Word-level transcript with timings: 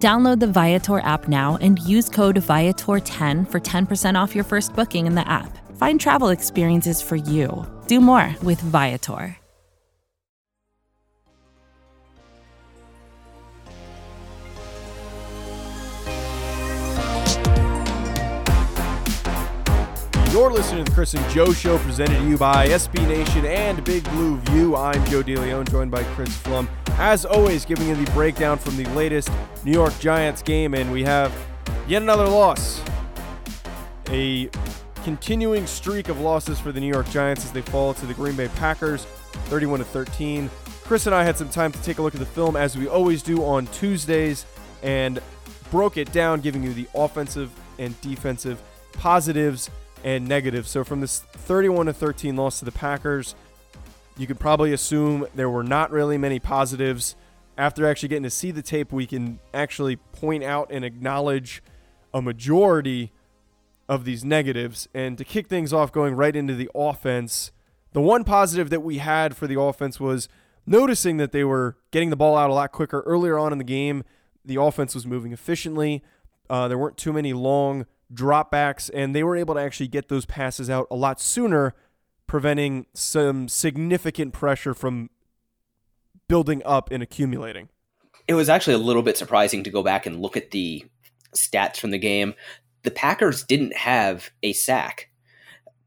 Download 0.00 0.40
the 0.40 0.46
Viator 0.46 1.00
app 1.00 1.28
now 1.28 1.58
and 1.60 1.78
use 1.80 2.08
code 2.08 2.36
Viator10 2.36 3.50
for 3.50 3.60
10% 3.60 4.14
off 4.18 4.34
your 4.34 4.44
first 4.44 4.74
booking 4.74 5.06
in 5.06 5.14
the 5.14 5.28
app. 5.28 5.58
Find 5.76 6.00
travel 6.00 6.30
experiences 6.30 7.02
for 7.02 7.16
you. 7.16 7.66
Do 7.86 8.00
more 8.00 8.34
with 8.42 8.58
Viator. 8.62 9.36
You're 20.32 20.50
listening 20.50 20.86
to 20.86 20.90
the 20.90 20.94
Chris 20.94 21.12
and 21.12 21.30
Joe 21.30 21.52
Show 21.52 21.76
presented 21.78 22.16
to 22.16 22.24
you 22.24 22.38
by 22.38 22.68
SB 22.68 23.06
Nation 23.06 23.44
and 23.44 23.84
Big 23.84 24.02
Blue 24.04 24.38
View. 24.38 24.76
I'm 24.76 25.04
Joe 25.06 25.22
DeLeone, 25.22 25.70
joined 25.70 25.90
by 25.90 26.04
Chris 26.14 26.30
Pflum. 26.38 26.66
As 27.00 27.24
always, 27.24 27.64
giving 27.64 27.88
you 27.88 27.94
the 27.94 28.10
breakdown 28.10 28.58
from 28.58 28.76
the 28.76 28.84
latest 28.90 29.30
New 29.64 29.72
York 29.72 29.98
Giants 30.00 30.42
game, 30.42 30.74
and 30.74 30.92
we 30.92 31.02
have 31.02 31.32
yet 31.88 32.02
another 32.02 32.28
loss. 32.28 32.82
A 34.10 34.50
continuing 35.02 35.66
streak 35.66 36.10
of 36.10 36.20
losses 36.20 36.60
for 36.60 36.72
the 36.72 36.80
New 36.80 36.92
York 36.92 37.08
Giants 37.08 37.46
as 37.46 37.52
they 37.52 37.62
fall 37.62 37.94
to 37.94 38.04
the 38.04 38.12
Green 38.12 38.36
Bay 38.36 38.48
Packers, 38.56 39.06
31 39.46 39.78
to 39.78 39.84
13. 39.86 40.50
Chris 40.84 41.06
and 41.06 41.14
I 41.14 41.24
had 41.24 41.38
some 41.38 41.48
time 41.48 41.72
to 41.72 41.82
take 41.82 41.96
a 42.00 42.02
look 42.02 42.12
at 42.12 42.20
the 42.20 42.26
film 42.26 42.54
as 42.54 42.76
we 42.76 42.86
always 42.86 43.22
do 43.22 43.46
on 43.46 43.66
Tuesdays 43.68 44.44
and 44.82 45.20
broke 45.70 45.96
it 45.96 46.12
down, 46.12 46.42
giving 46.42 46.62
you 46.62 46.74
the 46.74 46.86
offensive 46.94 47.50
and 47.78 47.98
defensive 48.02 48.60
positives 48.92 49.70
and 50.04 50.28
negatives. 50.28 50.68
So 50.68 50.84
from 50.84 51.00
this 51.00 51.20
31 51.20 51.86
to 51.86 51.94
13 51.94 52.36
loss 52.36 52.58
to 52.58 52.66
the 52.66 52.72
Packers, 52.72 53.34
you 54.16 54.26
could 54.26 54.40
probably 54.40 54.72
assume 54.72 55.26
there 55.34 55.50
were 55.50 55.64
not 55.64 55.90
really 55.90 56.18
many 56.18 56.38
positives. 56.38 57.16
After 57.56 57.86
actually 57.86 58.08
getting 58.08 58.22
to 58.24 58.30
see 58.30 58.50
the 58.50 58.62
tape, 58.62 58.92
we 58.92 59.06
can 59.06 59.38
actually 59.52 59.96
point 59.96 60.44
out 60.44 60.70
and 60.70 60.84
acknowledge 60.84 61.62
a 62.12 62.22
majority 62.22 63.12
of 63.88 64.04
these 64.04 64.24
negatives. 64.24 64.88
And 64.94 65.18
to 65.18 65.24
kick 65.24 65.48
things 65.48 65.72
off, 65.72 65.92
going 65.92 66.14
right 66.14 66.34
into 66.34 66.54
the 66.54 66.70
offense, 66.74 67.52
the 67.92 68.00
one 68.00 68.24
positive 68.24 68.70
that 68.70 68.80
we 68.80 68.98
had 68.98 69.36
for 69.36 69.46
the 69.46 69.60
offense 69.60 69.98
was 69.98 70.28
noticing 70.64 71.16
that 71.16 71.32
they 71.32 71.44
were 71.44 71.76
getting 71.90 72.10
the 72.10 72.16
ball 72.16 72.36
out 72.36 72.50
a 72.50 72.54
lot 72.54 72.72
quicker 72.72 73.00
earlier 73.00 73.38
on 73.38 73.52
in 73.52 73.58
the 73.58 73.64
game. 73.64 74.04
The 74.44 74.60
offense 74.60 74.94
was 74.94 75.06
moving 75.06 75.32
efficiently. 75.32 76.02
Uh, 76.48 76.68
there 76.68 76.78
weren't 76.78 76.96
too 76.96 77.12
many 77.12 77.32
long 77.32 77.86
dropbacks, 78.12 78.90
and 78.92 79.14
they 79.14 79.22
were 79.22 79.36
able 79.36 79.54
to 79.54 79.60
actually 79.60 79.88
get 79.88 80.08
those 80.08 80.24
passes 80.24 80.70
out 80.70 80.86
a 80.90 80.96
lot 80.96 81.20
sooner, 81.20 81.74
preventing 82.30 82.86
some 82.94 83.48
significant 83.48 84.32
pressure 84.32 84.72
from 84.72 85.10
building 86.28 86.62
up 86.64 86.88
and 86.92 87.02
accumulating. 87.02 87.68
It 88.28 88.34
was 88.34 88.48
actually 88.48 88.74
a 88.74 88.78
little 88.78 89.02
bit 89.02 89.18
surprising 89.18 89.64
to 89.64 89.70
go 89.70 89.82
back 89.82 90.06
and 90.06 90.22
look 90.22 90.36
at 90.36 90.52
the 90.52 90.84
stats 91.34 91.78
from 91.78 91.90
the 91.90 91.98
game. 91.98 92.34
The 92.84 92.92
Packers 92.92 93.42
didn't 93.42 93.76
have 93.76 94.30
a 94.44 94.52
sack, 94.52 95.10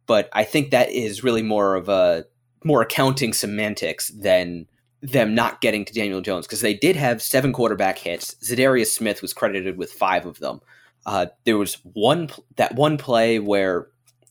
but 0.05 0.27
I 0.33 0.43
think 0.43 0.71
that 0.71 0.91
is 0.91 1.23
really 1.23 1.41
more 1.41 1.75
of 1.75 1.87
a 1.87 2.25
more 2.65 2.81
accounting 2.81 3.31
semantics 3.31 4.09
than 4.09 4.65
them 5.01 5.33
not 5.33 5.61
getting 5.61 5.85
to 5.85 5.93
Daniel 5.93 6.19
Jones 6.19 6.45
because 6.45 6.59
they 6.59 6.73
did 6.73 6.97
have 6.97 7.21
seven 7.21 7.53
quarterback 7.53 7.97
hits. 7.99 8.35
Za'Darius 8.43 8.87
Smith 8.87 9.21
was 9.21 9.31
credited 9.31 9.77
with 9.77 9.93
five 9.93 10.25
of 10.25 10.39
them. 10.39 10.59
Uh, 11.05 11.27
there 11.45 11.57
was 11.57 11.75
one 11.93 12.29
that 12.57 12.75
one 12.75 12.97
play 12.97 13.39
where 13.39 13.87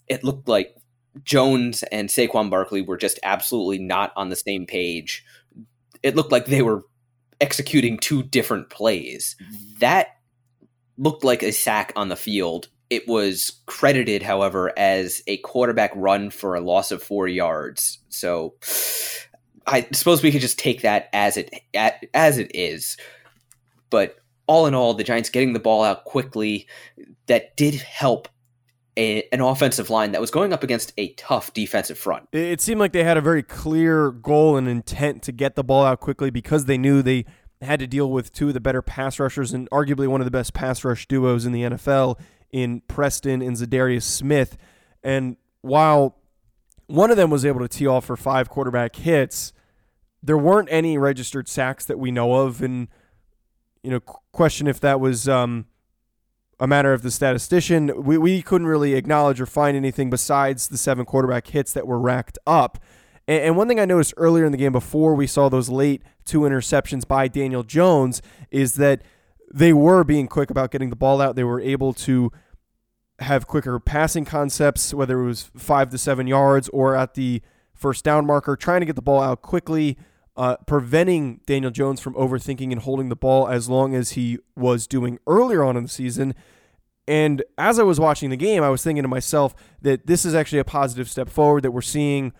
it 0.08 0.22
looked 0.22 0.46
like 0.46 0.76
Jones 1.24 1.82
and 1.84 2.08
Saquon 2.08 2.50
Barkley 2.50 2.82
were 2.82 2.96
just 2.96 3.18
absolutely 3.22 3.78
not 3.78 4.12
on 4.16 4.28
the 4.28 4.36
same 4.36 4.66
page. 4.66 5.24
It 6.02 6.16
looked 6.16 6.32
like 6.32 6.46
they 6.46 6.62
were 6.62 6.84
executing 7.40 7.98
two 7.98 8.22
different 8.22 8.70
plays. 8.70 9.36
Mm-hmm. 9.42 9.78
That 9.80 10.08
looked 10.96 11.24
like 11.24 11.42
a 11.42 11.52
sack 11.52 11.92
on 11.96 12.08
the 12.08 12.16
field. 12.16 12.68
It 12.90 13.08
was 13.08 13.60
credited, 13.66 14.22
however, 14.22 14.72
as 14.78 15.22
a 15.26 15.38
quarterback 15.38 15.92
run 15.94 16.30
for 16.30 16.54
a 16.54 16.60
loss 16.60 16.92
of 16.92 17.02
four 17.02 17.26
yards. 17.26 17.98
So 18.08 18.54
I 19.66 19.86
suppose 19.92 20.22
we 20.22 20.30
could 20.30 20.40
just 20.40 20.58
take 20.58 20.82
that 20.82 21.08
as 21.12 21.36
it 21.36 21.52
as 21.72 22.38
it 22.38 22.50
is. 22.54 22.96
But 23.90 24.16
all 24.46 24.66
in 24.66 24.74
all, 24.74 24.94
the 24.94 25.04
Giants 25.04 25.30
getting 25.30 25.52
the 25.52 25.60
ball 25.60 25.84
out 25.84 26.04
quickly 26.04 26.66
that 27.26 27.56
did 27.56 27.74
help 27.74 28.28
a, 28.96 29.22
an 29.32 29.40
offensive 29.40 29.90
line 29.90 30.12
that 30.12 30.20
was 30.20 30.30
going 30.30 30.52
up 30.52 30.62
against 30.62 30.92
a 30.98 31.12
tough 31.14 31.52
defensive 31.54 31.98
front. 31.98 32.28
It 32.32 32.60
seemed 32.60 32.80
like 32.80 32.92
they 32.92 33.04
had 33.04 33.16
a 33.16 33.20
very 33.22 33.42
clear 33.42 34.10
goal 34.10 34.56
and 34.56 34.68
intent 34.68 35.22
to 35.24 35.32
get 35.32 35.54
the 35.54 35.64
ball 35.64 35.84
out 35.84 36.00
quickly 36.00 36.30
because 36.30 36.66
they 36.66 36.78
knew 36.78 37.02
they 37.02 37.24
had 37.62 37.80
to 37.80 37.86
deal 37.86 38.10
with 38.10 38.32
two 38.32 38.48
of 38.48 38.54
the 38.54 38.60
better 38.60 38.82
pass 38.82 39.18
rushers 39.18 39.52
and 39.52 39.70
arguably 39.70 40.06
one 40.06 40.20
of 40.20 40.24
the 40.24 40.30
best 40.30 40.52
pass 40.52 40.84
rush 40.84 41.06
duos 41.06 41.46
in 41.46 41.52
the 41.52 41.62
NFL 41.62 42.18
in 42.50 42.82
Preston 42.82 43.40
and 43.40 43.56
Za'Darius 43.56 44.02
Smith. 44.02 44.58
And 45.02 45.36
while 45.62 46.18
one 46.86 47.10
of 47.10 47.16
them 47.16 47.30
was 47.30 47.44
able 47.44 47.60
to 47.60 47.68
tee 47.68 47.86
off 47.86 48.04
for 48.04 48.16
five 48.16 48.50
quarterback 48.50 48.96
hits, 48.96 49.52
there 50.22 50.38
weren't 50.38 50.68
any 50.70 50.98
registered 50.98 51.48
sacks 51.48 51.84
that 51.86 51.98
we 51.98 52.10
know 52.10 52.34
of. 52.34 52.60
And 52.62 52.88
you 53.82 53.90
know, 53.90 54.00
question 54.00 54.66
if 54.66 54.78
that 54.80 55.00
was 55.00 55.28
um, 55.28 55.66
a 56.62 56.66
matter 56.68 56.92
of 56.92 57.02
the 57.02 57.10
statistician. 57.10 58.04
We, 58.04 58.16
we 58.16 58.40
couldn't 58.40 58.68
really 58.68 58.94
acknowledge 58.94 59.40
or 59.40 59.46
find 59.46 59.76
anything 59.76 60.10
besides 60.10 60.68
the 60.68 60.78
seven 60.78 61.04
quarterback 61.04 61.48
hits 61.48 61.72
that 61.72 61.88
were 61.88 61.98
racked 61.98 62.38
up. 62.46 62.78
And, 63.26 63.42
and 63.42 63.56
one 63.56 63.66
thing 63.66 63.80
I 63.80 63.84
noticed 63.84 64.14
earlier 64.16 64.44
in 64.44 64.52
the 64.52 64.58
game 64.58 64.70
before 64.70 65.16
we 65.16 65.26
saw 65.26 65.48
those 65.48 65.68
late 65.68 66.04
two 66.24 66.42
interceptions 66.42 67.06
by 67.06 67.26
Daniel 67.26 67.64
Jones 67.64 68.22
is 68.52 68.74
that 68.74 69.02
they 69.52 69.72
were 69.72 70.04
being 70.04 70.28
quick 70.28 70.50
about 70.50 70.70
getting 70.70 70.90
the 70.90 70.96
ball 70.96 71.20
out. 71.20 71.34
They 71.34 71.42
were 71.42 71.60
able 71.60 71.92
to 71.94 72.30
have 73.18 73.48
quicker 73.48 73.80
passing 73.80 74.24
concepts, 74.24 74.94
whether 74.94 75.20
it 75.20 75.26
was 75.26 75.50
five 75.56 75.90
to 75.90 75.98
seven 75.98 76.28
yards 76.28 76.68
or 76.68 76.94
at 76.94 77.14
the 77.14 77.42
first 77.74 78.04
down 78.04 78.24
marker, 78.24 78.54
trying 78.54 78.82
to 78.82 78.86
get 78.86 78.94
the 78.94 79.02
ball 79.02 79.20
out 79.20 79.42
quickly 79.42 79.98
uh, 80.36 80.56
preventing 80.66 81.40
Daniel 81.46 81.70
Jones 81.70 82.00
from 82.00 82.14
overthinking 82.14 82.72
and 82.72 82.80
holding 82.80 83.08
the 83.08 83.16
ball 83.16 83.48
as 83.48 83.68
long 83.68 83.94
as 83.94 84.12
he 84.12 84.38
was 84.56 84.86
doing 84.86 85.18
earlier 85.26 85.62
on 85.62 85.76
in 85.76 85.82
the 85.82 85.88
season. 85.88 86.34
And 87.06 87.42
as 87.58 87.78
I 87.78 87.82
was 87.82 87.98
watching 87.98 88.30
the 88.30 88.36
game, 88.36 88.62
I 88.62 88.70
was 88.70 88.82
thinking 88.82 89.02
to 89.02 89.08
myself 89.08 89.54
that 89.82 90.06
this 90.06 90.24
is 90.24 90.34
actually 90.34 90.60
a 90.60 90.64
positive 90.64 91.10
step 91.10 91.28
forward, 91.28 91.64
that 91.64 91.72
we're 91.72 91.80
seeing 91.80 92.32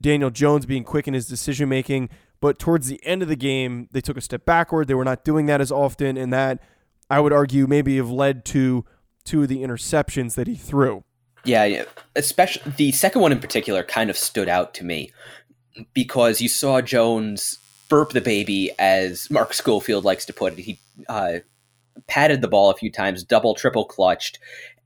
Daniel 0.00 0.30
Jones 0.30 0.66
being 0.66 0.84
quick 0.84 1.06
in 1.06 1.14
his 1.14 1.28
decision 1.28 1.68
making. 1.68 2.08
But 2.40 2.58
towards 2.58 2.88
the 2.88 3.00
end 3.04 3.22
of 3.22 3.28
the 3.28 3.36
game, 3.36 3.88
they 3.92 4.00
took 4.00 4.16
a 4.16 4.20
step 4.20 4.44
backward. 4.44 4.88
They 4.88 4.94
were 4.94 5.04
not 5.04 5.24
doing 5.24 5.46
that 5.46 5.60
as 5.60 5.70
often. 5.70 6.16
And 6.16 6.32
that, 6.32 6.60
I 7.08 7.20
would 7.20 7.32
argue, 7.32 7.66
maybe 7.66 7.98
have 7.98 8.10
led 8.10 8.44
to 8.46 8.84
two 9.24 9.42
of 9.42 9.48
the 9.48 9.62
interceptions 9.62 10.34
that 10.34 10.48
he 10.48 10.56
threw. 10.56 11.04
Yeah, 11.44 11.84
especially 12.16 12.72
the 12.76 12.92
second 12.92 13.20
one 13.20 13.32
in 13.32 13.40
particular 13.40 13.82
kind 13.82 14.10
of 14.10 14.16
stood 14.16 14.48
out 14.48 14.74
to 14.74 14.84
me 14.84 15.12
because 15.94 16.40
you 16.40 16.48
saw 16.48 16.80
Jones 16.80 17.58
burp 17.88 18.12
the 18.12 18.20
baby, 18.20 18.70
as 18.78 19.30
Mark 19.30 19.52
Schofield 19.52 20.04
likes 20.04 20.24
to 20.26 20.32
put 20.32 20.54
it. 20.54 20.62
He 20.62 20.80
uh, 21.08 21.38
patted 22.06 22.40
the 22.40 22.48
ball 22.48 22.70
a 22.70 22.76
few 22.76 22.90
times, 22.90 23.22
double, 23.22 23.54
triple 23.54 23.84
clutched, 23.84 24.38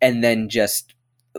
and 0.03 0.25
then 0.25 0.49
just 0.49 0.95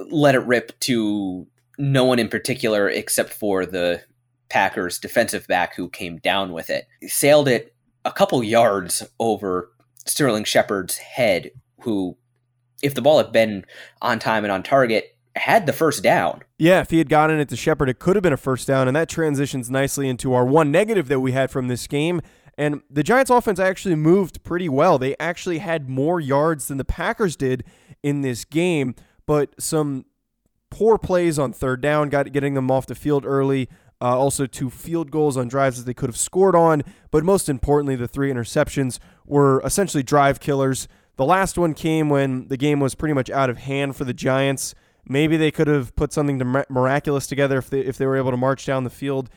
let 0.10 0.36
it 0.36 0.46
rip 0.46 0.80
to 0.82 1.48
no 1.78 2.06
one 2.06 2.20
in 2.20 2.30
particular 2.30 2.88
except 2.90 3.34
for 3.34 3.66
the 3.66 4.02
Packers 4.50 4.98
defensive 4.98 5.46
back 5.48 5.76
who 5.76 5.90
came 5.90 6.18
down 6.20 6.54
with 6.54 6.70
it. 6.70 6.88
He 7.02 7.08
sailed 7.08 7.48
it 7.48 7.76
a 8.06 8.12
couple 8.12 8.42
yards 8.44 9.04
over 9.20 9.70
Sterling 10.06 10.46
Shepard's 10.46 10.98
head, 10.98 11.52
who, 11.82 12.16
if 12.82 12.96
the 12.96 13.02
ball 13.02 13.18
had 13.18 13.34
been 13.34 13.66
on 14.02 14.20
time 14.20 14.46
and 14.46 14.52
on 14.52 14.64
target, 14.64 15.17
had 15.38 15.66
the 15.66 15.74
first 15.74 16.04
down. 16.04 16.44
Yeah, 16.58 16.82
if 16.82 16.90
he 16.90 16.98
had 16.98 17.10
gotten 17.10 17.40
it 17.40 17.50
to 17.50 17.56
Shepard, 17.56 17.90
it 17.90 18.00
could 18.00 18.16
have 18.16 18.24
been 18.24 18.34
a 18.34 18.38
first 18.38 18.68
down, 18.68 18.88
and 18.88 18.96
that 18.96 19.10
transitions 19.10 19.70
nicely 19.70 20.10
into 20.10 20.34
our 20.34 20.46
one 20.46 20.72
negative 20.72 21.08
that 21.08 21.20
we 21.20 21.32
had 21.32 21.52
from 21.52 21.68
this 21.68 21.88
game. 21.88 22.22
And 22.58 22.82
the 22.90 23.04
Giants' 23.04 23.30
offense 23.30 23.60
actually 23.60 23.96
moved 23.96 24.44
pretty 24.44 24.68
well. 24.68 24.98
They 24.98 25.16
actually 25.20 25.60
had 25.60 25.90
more 25.90 26.20
yards 26.20 26.68
than 26.68 26.78
the 26.78 26.86
Packers 26.86 27.36
did 27.36 27.64
in 28.02 28.22
this 28.22 28.46
game, 28.46 28.96
but 29.26 29.50
some 29.62 30.06
poor 30.70 30.98
plays 30.98 31.38
on 31.38 31.54
third 31.54 31.82
down, 31.82 32.10
got 32.10 32.32
getting 32.32 32.56
them 32.56 32.72
off 32.72 32.88
the 32.88 32.96
field 32.96 33.26
early. 33.26 33.70
Uh, 34.00 34.18
also, 34.18 34.46
two 34.46 34.70
field 34.70 35.10
goals 35.10 35.38
on 35.38 35.48
drives 35.48 35.78
that 35.78 35.86
they 35.86 35.94
could 35.94 36.10
have 36.10 36.18
scored 36.18 36.56
on. 36.56 36.84
But 37.10 37.24
most 37.24 37.50
importantly, 37.50 37.96
the 37.96 38.08
three 38.08 38.32
interceptions 38.32 39.00
were 39.26 39.62
essentially 39.64 40.04
drive 40.04 40.40
killers. 40.40 40.88
The 41.16 41.26
last 41.26 41.58
one 41.58 41.74
came 41.74 42.10
when 42.10 42.48
the 42.48 42.58
game 42.58 42.80
was 42.80 42.94
pretty 42.94 43.14
much 43.14 43.30
out 43.32 43.50
of 43.50 43.58
hand 43.58 43.96
for 43.96 44.04
the 44.06 44.14
Giants. 44.14 44.76
Maybe 45.10 45.38
they 45.38 45.52
could 45.52 45.68
have 45.68 45.96
put 45.96 46.12
something 46.12 46.38
miraculous 46.70 47.28
together 47.28 47.58
if 47.58 47.70
they, 47.70 47.80
if 47.80 47.98
they 47.98 48.06
were 48.06 48.18
able 48.18 48.32
to 48.32 48.38
march 48.38 48.66
down 48.66 48.84
the 48.84 48.90
field, 48.90 49.30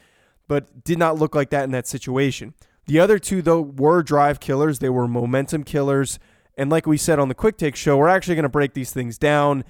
but 0.48 0.84
did 0.84 0.98
not 0.98 1.18
look 1.18 1.34
like 1.34 1.50
that 1.50 1.64
in 1.64 1.70
that 1.70 1.86
situation. 1.86 2.54
The 2.86 2.98
other 2.98 3.18
two, 3.18 3.40
though, 3.40 3.60
were 3.60 4.02
drive 4.02 4.40
killers. 4.40 4.80
They 4.80 4.88
were 4.88 5.06
momentum 5.06 5.62
killers. 5.62 6.18
And 6.56 6.70
like 6.70 6.86
we 6.86 6.96
said 6.96 7.18
on 7.18 7.28
the 7.28 7.34
Quick 7.34 7.56
Take 7.56 7.76
show, 7.76 7.96
we're 7.96 8.08
actually 8.08 8.34
going 8.34 8.42
to 8.42 8.48
break 8.48 8.74
these 8.74 8.92
things 8.92 9.16
down 9.16 9.64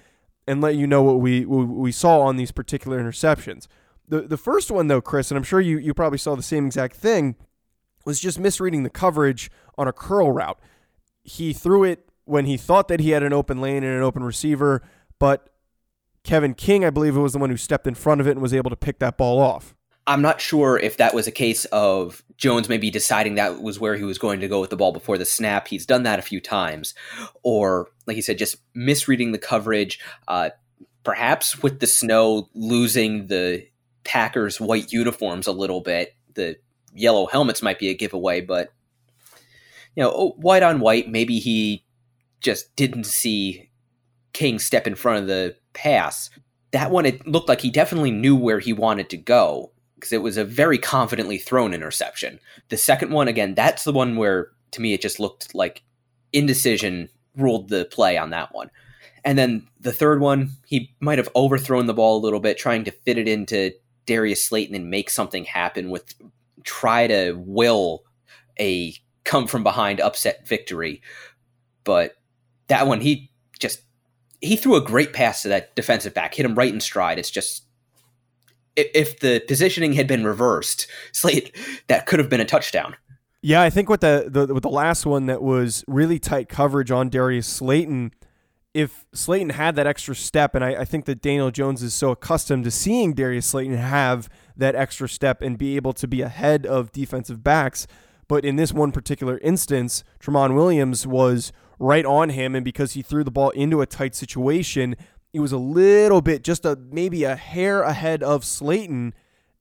and 0.46 0.60
let 0.60 0.74
you 0.74 0.86
know 0.86 1.02
what 1.02 1.20
we 1.20 1.44
what 1.44 1.68
we 1.68 1.92
saw 1.92 2.20
on 2.22 2.36
these 2.36 2.50
particular 2.50 3.00
interceptions. 3.00 3.66
The 4.08 4.22
the 4.22 4.36
first 4.36 4.70
one 4.70 4.88
though, 4.88 5.00
Chris, 5.00 5.30
and 5.30 5.38
I'm 5.38 5.44
sure 5.44 5.60
you 5.60 5.78
you 5.78 5.94
probably 5.94 6.18
saw 6.18 6.34
the 6.34 6.42
same 6.42 6.66
exact 6.66 6.96
thing, 6.96 7.36
was 8.04 8.18
just 8.18 8.40
misreading 8.40 8.82
the 8.82 8.90
coverage 8.90 9.50
on 9.76 9.86
a 9.86 9.92
curl 9.92 10.32
route. 10.32 10.58
He 11.22 11.52
threw 11.52 11.84
it 11.84 12.08
when 12.24 12.46
he 12.46 12.56
thought 12.56 12.88
that 12.88 13.00
he 13.00 13.10
had 13.10 13.22
an 13.22 13.32
open 13.32 13.60
lane 13.60 13.84
and 13.84 13.96
an 13.96 14.02
open 14.02 14.24
receiver, 14.24 14.82
but 15.18 15.49
Kevin 16.24 16.54
King, 16.54 16.84
I 16.84 16.90
believe, 16.90 17.16
it 17.16 17.20
was 17.20 17.32
the 17.32 17.38
one 17.38 17.50
who 17.50 17.56
stepped 17.56 17.86
in 17.86 17.94
front 17.94 18.20
of 18.20 18.26
it 18.26 18.32
and 18.32 18.42
was 18.42 18.54
able 18.54 18.70
to 18.70 18.76
pick 18.76 18.98
that 18.98 19.16
ball 19.16 19.40
off. 19.40 19.74
I'm 20.06 20.22
not 20.22 20.40
sure 20.40 20.78
if 20.78 20.96
that 20.96 21.14
was 21.14 21.26
a 21.26 21.32
case 21.32 21.66
of 21.66 22.24
Jones 22.36 22.68
maybe 22.68 22.90
deciding 22.90 23.36
that 23.36 23.62
was 23.62 23.78
where 23.78 23.96
he 23.96 24.02
was 24.02 24.18
going 24.18 24.40
to 24.40 24.48
go 24.48 24.60
with 24.60 24.70
the 24.70 24.76
ball 24.76 24.92
before 24.92 25.18
the 25.18 25.24
snap. 25.24 25.68
He's 25.68 25.86
done 25.86 26.02
that 26.02 26.18
a 26.18 26.22
few 26.22 26.40
times. 26.40 26.94
Or, 27.42 27.88
like 28.06 28.16
you 28.16 28.22
said, 28.22 28.38
just 28.38 28.56
misreading 28.74 29.32
the 29.32 29.38
coverage. 29.38 30.00
Uh, 30.26 30.50
perhaps 31.04 31.62
with 31.62 31.80
the 31.80 31.86
snow 31.86 32.48
losing 32.54 33.28
the 33.28 33.66
Packers' 34.04 34.60
white 34.60 34.92
uniforms 34.92 35.46
a 35.46 35.52
little 35.52 35.80
bit, 35.80 36.16
the 36.34 36.56
yellow 36.92 37.26
helmets 37.26 37.62
might 37.62 37.78
be 37.78 37.88
a 37.88 37.94
giveaway, 37.94 38.40
but, 38.40 38.72
you 39.94 40.02
know, 40.02 40.12
oh, 40.12 40.30
white 40.38 40.62
on 40.62 40.80
white, 40.80 41.08
maybe 41.08 41.38
he 41.38 41.84
just 42.40 42.74
didn't 42.74 43.04
see 43.04 43.69
King 44.32 44.58
step 44.58 44.86
in 44.86 44.94
front 44.94 45.20
of 45.20 45.26
the 45.26 45.56
pass. 45.72 46.30
That 46.72 46.90
one, 46.90 47.06
it 47.06 47.26
looked 47.26 47.48
like 47.48 47.60
he 47.60 47.70
definitely 47.70 48.10
knew 48.10 48.36
where 48.36 48.60
he 48.60 48.72
wanted 48.72 49.10
to 49.10 49.16
go 49.16 49.72
because 49.96 50.12
it 50.12 50.22
was 50.22 50.36
a 50.36 50.44
very 50.44 50.78
confidently 50.78 51.36
thrown 51.36 51.74
interception. 51.74 52.40
The 52.68 52.76
second 52.76 53.10
one, 53.10 53.28
again, 53.28 53.54
that's 53.54 53.84
the 53.84 53.92
one 53.92 54.16
where 54.16 54.50
to 54.72 54.80
me 54.80 54.94
it 54.94 55.02
just 55.02 55.20
looked 55.20 55.54
like 55.54 55.82
indecision 56.32 57.08
ruled 57.36 57.68
the 57.68 57.84
play 57.86 58.16
on 58.16 58.30
that 58.30 58.54
one. 58.54 58.70
And 59.24 59.36
then 59.36 59.66
the 59.80 59.92
third 59.92 60.20
one, 60.20 60.50
he 60.66 60.94
might 61.00 61.18
have 61.18 61.28
overthrown 61.36 61.86
the 61.86 61.94
ball 61.94 62.18
a 62.18 62.24
little 62.24 62.40
bit, 62.40 62.56
trying 62.56 62.84
to 62.84 62.90
fit 62.90 63.18
it 63.18 63.28
into 63.28 63.72
Darius 64.06 64.44
Slayton 64.44 64.74
and 64.74 64.90
make 64.90 65.10
something 65.10 65.44
happen 65.44 65.90
with 65.90 66.14
try 66.64 67.06
to 67.06 67.34
will 67.44 68.04
a 68.58 68.94
come 69.24 69.46
from 69.46 69.62
behind 69.62 70.00
upset 70.00 70.46
victory. 70.46 71.02
But 71.84 72.14
that 72.68 72.86
one, 72.86 73.00
he 73.00 73.29
he 74.40 74.56
threw 74.56 74.76
a 74.76 74.80
great 74.80 75.12
pass 75.12 75.42
to 75.42 75.48
that 75.48 75.74
defensive 75.76 76.14
back, 76.14 76.34
hit 76.34 76.46
him 76.46 76.54
right 76.54 76.72
in 76.72 76.80
stride. 76.80 77.18
It's 77.18 77.30
just 77.30 77.64
if 78.76 79.20
the 79.20 79.42
positioning 79.46 79.94
had 79.94 80.06
been 80.06 80.24
reversed, 80.24 80.86
Slate 81.12 81.56
that 81.88 82.06
could 82.06 82.18
have 82.18 82.28
been 82.28 82.40
a 82.40 82.44
touchdown. 82.44 82.96
Yeah, 83.42 83.62
I 83.62 83.70
think 83.70 83.88
with 83.88 84.02
the, 84.02 84.26
the 84.28 84.52
with 84.52 84.62
the 84.62 84.70
last 84.70 85.06
one 85.06 85.26
that 85.26 85.42
was 85.42 85.82
really 85.86 86.18
tight 86.18 86.48
coverage 86.48 86.90
on 86.90 87.08
Darius 87.08 87.46
Slayton, 87.46 88.12
if 88.74 89.06
Slayton 89.14 89.50
had 89.50 89.76
that 89.76 89.86
extra 89.86 90.14
step, 90.14 90.54
and 90.54 90.62
I, 90.62 90.80
I, 90.80 90.84
think 90.84 91.06
that 91.06 91.22
Daniel 91.22 91.50
Jones 91.50 91.82
is 91.82 91.94
so 91.94 92.10
accustomed 92.10 92.64
to 92.64 92.70
seeing 92.70 93.14
Darius 93.14 93.46
Slayton 93.46 93.76
have 93.76 94.28
that 94.56 94.76
extra 94.76 95.08
step 95.08 95.40
and 95.42 95.58
be 95.58 95.76
able 95.76 95.92
to 95.94 96.06
be 96.06 96.20
ahead 96.20 96.66
of 96.66 96.92
defensive 96.92 97.42
backs. 97.42 97.86
But 98.28 98.44
in 98.44 98.56
this 98.56 98.72
one 98.72 98.92
particular 98.92 99.38
instance, 99.38 100.04
Tramon 100.20 100.54
Williams 100.54 101.06
was 101.06 101.50
right 101.80 102.04
on 102.04 102.28
him, 102.28 102.54
and 102.54 102.64
because 102.64 102.92
he 102.92 103.02
threw 103.02 103.24
the 103.24 103.30
ball 103.30 103.50
into 103.50 103.80
a 103.80 103.86
tight 103.86 104.14
situation, 104.14 104.94
he 105.32 105.40
was 105.40 105.50
a 105.50 105.58
little 105.58 106.20
bit, 106.20 106.44
just 106.44 106.64
a 106.64 106.76
maybe 106.76 107.24
a 107.24 107.34
hair 107.34 107.82
ahead 107.82 108.22
of 108.22 108.44
Slayton. 108.44 109.14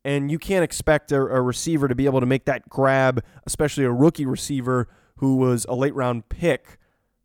And 0.05 0.29
you 0.31 0.37
can't 0.37 0.63
expect 0.63 1.11
a, 1.11 1.17
a 1.17 1.41
receiver 1.41 1.87
to 1.87 1.95
be 1.95 2.05
able 2.05 2.19
to 2.19 2.25
make 2.25 2.45
that 2.45 2.69
grab, 2.69 3.23
especially 3.45 3.83
a 3.85 3.91
rookie 3.91 4.25
receiver 4.25 4.87
who 5.17 5.37
was 5.37 5.65
a 5.67 5.75
late 5.75 5.95
round 5.95 6.29
pick 6.29 6.77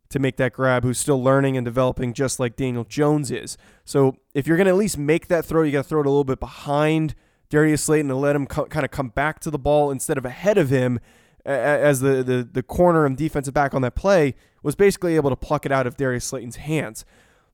to 0.09 0.19
make 0.19 0.37
that 0.37 0.53
grab, 0.53 0.83
who's 0.83 0.99
still 0.99 1.21
learning 1.21 1.57
and 1.57 1.65
developing 1.65 2.13
just 2.13 2.39
like 2.39 2.55
Daniel 2.55 2.83
Jones 2.83 3.31
is. 3.31 3.57
So 3.85 4.17
if 4.33 4.45
you're 4.47 4.57
going 4.57 4.65
to 4.65 4.71
at 4.71 4.77
least 4.77 4.97
make 4.97 5.27
that 5.27 5.45
throw, 5.45 5.63
you 5.63 5.71
got 5.71 5.83
to 5.83 5.89
throw 5.89 6.01
it 6.01 6.05
a 6.05 6.09
little 6.09 6.23
bit 6.23 6.39
behind 6.39 7.15
Darius 7.49 7.83
Slayton 7.83 8.11
and 8.11 8.21
let 8.21 8.35
him 8.35 8.45
co- 8.45 8.65
kind 8.65 8.85
of 8.85 8.91
come 8.91 9.09
back 9.09 9.39
to 9.41 9.49
the 9.49 9.59
ball 9.59 9.89
instead 9.89 10.17
of 10.17 10.25
ahead 10.25 10.57
of 10.57 10.69
him 10.69 10.99
as 11.45 12.01
the, 12.01 12.23
the, 12.23 12.47
the 12.51 12.63
corner 12.63 13.05
and 13.05 13.15
defensive 13.17 13.53
back 13.53 13.73
on 13.73 13.81
that 13.83 13.95
play 13.95 14.35
was 14.65 14.75
basically 14.75 15.15
able 15.15 15.29
to 15.29 15.35
pluck 15.35 15.63
it 15.63 15.71
out 15.71 15.85
of 15.85 15.95
Darius 15.95 16.25
Slayton's 16.25 16.55
hands. 16.55 17.05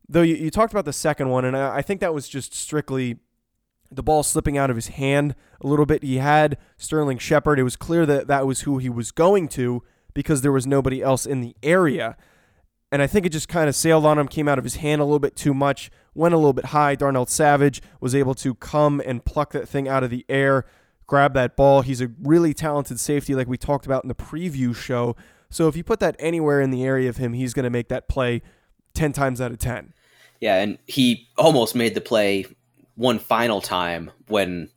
Though 0.08 0.22
you, 0.22 0.36
you 0.36 0.50
talked 0.50 0.72
about 0.72 0.86
the 0.86 0.94
second 0.94 1.28
one, 1.28 1.44
and 1.44 1.58
I, 1.58 1.78
I 1.78 1.82
think 1.82 2.00
that 2.00 2.14
was 2.14 2.30
just 2.30 2.54
strictly 2.54 3.18
the 3.92 4.02
ball 4.02 4.24
slipping 4.24 4.58
out 4.58 4.70
of 4.70 4.78
his 4.78 4.88
hand 4.88 5.36
a 5.60 5.68
little 5.68 5.86
bit. 5.86 6.04
He 6.04 6.20
had 6.20 6.58
Sterling 6.78 7.18
Shepard. 7.18 7.60
It 7.60 7.64
was 7.64 7.76
clear 7.76 8.06
that 8.06 8.28
that 8.28 8.48
was 8.48 8.62
who 8.62 8.78
he 8.78 8.90
was 8.90 9.12
going 9.12 9.50
to 9.50 9.84
because 10.14 10.42
there 10.42 10.54
was 10.54 10.66
nobody 10.66 11.02
else 11.02 11.26
in 11.26 11.42
the 11.42 11.54
area. 11.62 12.16
And 12.94 13.02
I 13.02 13.08
think 13.08 13.26
it 13.26 13.34
just 13.34 13.50
kind 13.50 13.68
of 13.68 13.76
sailed 13.76 14.06
on 14.06 14.18
him, 14.18 14.30
came 14.30 14.48
out 14.48 14.58
of 14.58 14.64
his 14.64 14.78
hand 14.78 15.02
a 15.02 15.04
little 15.04 15.20
bit 15.20 15.36
too 15.36 15.54
much, 15.54 15.92
went 16.16 16.34
a 16.34 16.38
little 16.38 16.54
bit 16.54 16.66
high. 16.66 16.96
Darnell 16.96 17.26
Savage 17.26 17.82
was 18.00 18.16
able 18.16 18.36
to 18.36 18.56
come 18.56 19.02
and 19.06 19.26
pluck 19.26 19.52
that 19.52 19.68
thing 19.68 19.90
out 19.90 20.04
of 20.04 20.10
the 20.10 20.26
air, 20.30 20.66
grab 21.08 21.34
that 21.34 21.58
ball. 21.58 21.82
He's 21.82 22.00
a 22.00 22.10
really 22.22 22.54
talented 22.54 23.02
safety, 23.02 23.36
like 23.36 23.50
we 23.50 23.58
talked 23.58 23.86
about 23.86 24.06
in 24.06 24.08
the 24.08 24.16
preview 24.16 24.74
show. 24.74 25.18
So 25.52 25.68
if 25.68 25.76
you 25.76 25.84
put 25.84 26.00
that 26.00 26.16
anywhere 26.18 26.62
in 26.62 26.72
the 26.72 26.84
area 26.84 27.10
of 27.10 27.18
him, 27.18 27.34
he's 27.34 27.54
going 27.54 27.66
to 27.66 27.70
make 27.70 27.90
that 27.90 28.08
play 28.08 28.42
10 28.94 29.14
times 29.14 29.40
out 29.40 29.52
of 29.52 29.60
10. 29.60 29.94
Yeah, 30.40 30.56
and 30.56 30.80
he 30.88 31.28
almost 31.38 31.76
made 31.76 31.94
the 31.94 32.02
play 32.02 32.46
one 32.96 33.20
final 33.20 33.62
time 33.62 34.10
when 34.28 34.70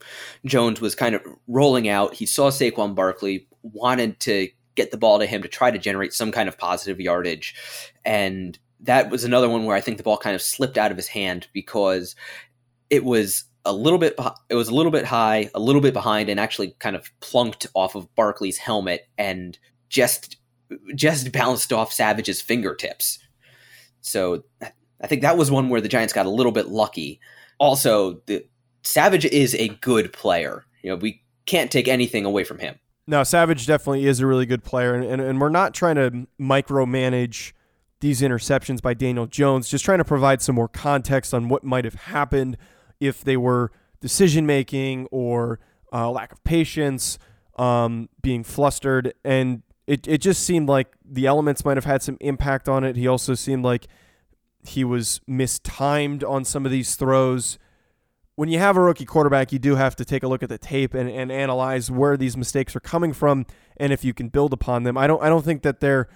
Jones 0.45 0.81
was 0.81 0.95
kind 0.95 1.15
of 1.15 1.23
rolling 1.49 1.89
out. 1.89 2.15
He 2.15 2.27
saw 2.27 2.51
Saquon 2.51 2.95
Barkley, 2.95 3.47
wanted 3.63 4.21
to 4.21 4.49
get 4.75 4.91
the 4.91 4.97
ball 4.97 5.19
to 5.19 5.27
him 5.27 5.43
to 5.43 5.49
try 5.49 5.71
to 5.71 5.79
generate 5.79 6.13
some 6.13 6.33
kind 6.33 6.49
of 6.49 6.59
positive 6.59 7.01
yardage. 7.01 7.55
And 8.05 8.59
that 8.81 9.11
was 9.11 9.25
another 9.25 9.49
one 9.49 9.65
where 9.65 9.77
I 9.77 9.81
think 9.81 9.97
the 9.97 10.03
ball 10.03 10.19
kind 10.19 10.35
of 10.35 10.43
slipped 10.43 10.77
out 10.77 10.91
of 10.91 10.97
his 10.97 11.09
hand 11.09 11.47
because 11.53 12.15
it 12.91 13.05
was 13.05 13.45
a 13.65 13.73
little 13.73 13.99
bit 13.99 14.15
it 14.51 14.55
was 14.55 14.69
a 14.69 14.75
little 14.75 14.93
bit 14.93 15.07
high, 15.07 15.49
a 15.55 15.61
little 15.61 15.81
bit 15.81 15.95
behind 15.95 16.29
and 16.29 16.39
actually 16.39 16.75
kind 16.81 16.97
of 16.97 17.11
plunked 17.21 17.67
off 17.75 17.95
of 17.95 18.15
Barkley's 18.15 18.59
helmet 18.59 19.09
and 19.17 19.59
just 19.89 20.37
just 20.95 21.33
bounced 21.33 21.73
off 21.73 21.93
Savage's 21.93 22.41
fingertips. 22.41 23.19
So 24.01 24.45
I 25.01 25.07
think 25.07 25.23
that 25.23 25.37
was 25.37 25.51
one 25.51 25.69
where 25.69 25.81
the 25.81 25.89
Giants 25.89 26.13
got 26.13 26.27
a 26.27 26.31
little 26.31 26.53
bit 26.53 26.69
lucky. 26.69 27.21
Also, 27.59 28.21
the 28.27 28.45
Savage 28.83 29.25
is 29.25 29.55
a 29.55 29.69
good 29.69 30.13
player. 30.13 30.65
You 30.83 30.91
know, 30.91 30.97
we 30.97 31.23
can't 31.47 31.71
take 31.71 31.89
anything 31.89 32.25
away 32.25 32.45
from 32.45 32.59
him. 32.59 32.79
No, 33.07 33.23
Savage 33.23 33.67
definitely 33.67 34.07
is 34.07 34.21
a 34.21 34.27
really 34.27 34.47
good 34.47 34.65
player, 34.65 34.95
and, 34.95 35.05
and, 35.05 35.21
and 35.21 35.41
we're 35.41 35.51
not 35.51 35.75
trying 35.75 35.97
to 35.97 36.27
micromanage 36.41 37.53
these 38.01 38.23
interceptions 38.23 38.81
by 38.81 38.95
Daniel 38.95 39.27
Jones, 39.27 39.69
just 39.69 39.85
trying 39.85 39.99
to 39.99 40.05
provide 40.05 40.43
some 40.43 40.55
more 40.55 40.69
context 40.69 41.35
on 41.35 41.49
what 41.49 41.65
might 41.65 41.85
have 41.85 41.95
happened 41.95 42.57
if 43.01 43.23
they 43.23 43.37
were 43.37 43.73
decision 44.01 44.47
making 44.47 45.07
or 45.11 45.61
uh, 45.93 46.11
lack 46.11 46.33
of 46.33 46.43
patience, 46.45 47.19
um, 47.57 48.09
being 48.23 48.43
flustered. 48.43 49.15
And 49.25 49.63
it, 49.87 50.09
it 50.09 50.19
just 50.19 50.43
seemed 50.45 50.69
like 50.69 50.89
the 51.05 51.27
elements 51.27 51.65
might 51.65 51.77
have 51.77 51.85
had 51.85 52.03
some 52.03 52.17
impact 52.21 52.69
on 52.69 52.85
it. 52.85 52.97
He 52.97 53.07
also 53.07 53.35
seemed 53.35 53.65
like 53.65 53.87
he 54.67 54.83
was 54.85 55.21
mistimed 55.27 56.25
on 56.25 56.45
some 56.45 56.65
of 56.65 56.73
these 56.73 56.97
throws. 56.97 57.59
When 58.35 58.49
you 58.49 58.59
have 58.59 58.77
a 58.77 58.81
rookie 58.81 59.05
quarterback, 59.05 59.53
you 59.53 59.59
do 59.59 59.77
have 59.77 59.95
to 59.97 60.05
take 60.05 60.23
a 60.23 60.29
look 60.29 60.43
at 60.43 60.49
the 60.49 60.59
tape 60.59 60.95
and, 60.95 61.09
and 61.09 61.31
analyze 61.31 61.91
where 61.91 62.17
these 62.17 62.37
mistakes 62.37 62.75
are 62.75 62.81
coming 62.81 63.13
from 63.13 63.47
and 63.77 63.93
if 63.93 64.05
you 64.05 64.15
can 64.15 64.29
build 64.29 64.53
upon 64.53 64.85
them. 64.85 64.97
I 64.97 65.07
don't 65.07 65.23
I 65.23 65.29
don't 65.29 65.45
think 65.45 65.63
that 65.63 65.81
they're 65.81 66.09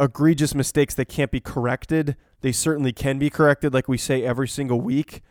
egregious 0.00 0.54
mistakes 0.54 0.94
that 0.94 1.06
can't 1.06 1.30
be 1.30 1.40
corrected. 1.40 2.16
They 2.40 2.52
certainly 2.52 2.92
can 2.92 3.18
be 3.18 3.30
corrected, 3.30 3.72
like 3.72 3.88
we 3.88 3.96
say 3.96 4.24
every 4.24 4.48
single 4.48 4.80
week. 4.80 5.22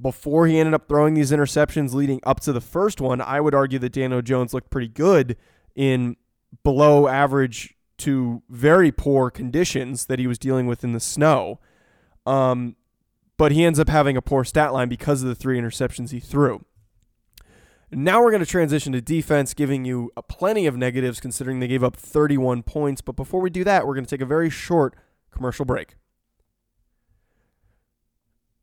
Before 0.00 0.48
he 0.48 0.58
ended 0.58 0.74
up 0.74 0.88
throwing 0.88 1.14
these 1.14 1.30
interceptions 1.30 1.94
leading 1.94 2.18
up 2.24 2.40
to 2.40 2.52
the 2.52 2.60
first 2.60 3.00
one, 3.00 3.20
I 3.20 3.40
would 3.40 3.54
argue 3.54 3.78
that 3.78 3.92
Daniel 3.92 4.20
Jones 4.20 4.52
looked 4.52 4.70
pretty 4.70 4.88
good 4.88 5.36
in 5.76 6.16
below 6.64 7.08
average 7.08 7.74
to 7.98 8.42
very 8.48 8.90
poor 8.90 9.30
conditions 9.30 10.06
that 10.06 10.18
he 10.18 10.26
was 10.26 10.38
dealing 10.38 10.66
with 10.66 10.84
in 10.84 10.92
the 10.92 11.00
snow. 11.00 11.60
Um, 12.26 12.76
but 13.36 13.52
he 13.52 13.64
ends 13.64 13.78
up 13.78 13.88
having 13.88 14.16
a 14.16 14.22
poor 14.22 14.44
stat 14.44 14.72
line 14.72 14.88
because 14.88 15.22
of 15.22 15.28
the 15.28 15.34
three 15.34 15.58
interceptions 15.58 16.10
he 16.10 16.20
threw. 16.20 16.64
Now 17.90 18.22
we're 18.22 18.30
going 18.30 18.44
to 18.44 18.50
transition 18.50 18.92
to 18.92 19.02
defense, 19.02 19.52
giving 19.52 19.84
you 19.84 20.10
plenty 20.28 20.66
of 20.66 20.76
negatives 20.76 21.20
considering 21.20 21.60
they 21.60 21.68
gave 21.68 21.84
up 21.84 21.96
31 21.96 22.62
points. 22.62 23.02
But 23.02 23.16
before 23.16 23.40
we 23.40 23.50
do 23.50 23.64
that, 23.64 23.86
we're 23.86 23.94
going 23.94 24.06
to 24.06 24.10
take 24.10 24.22
a 24.22 24.26
very 24.26 24.48
short 24.48 24.94
commercial 25.30 25.64
break. 25.64 25.96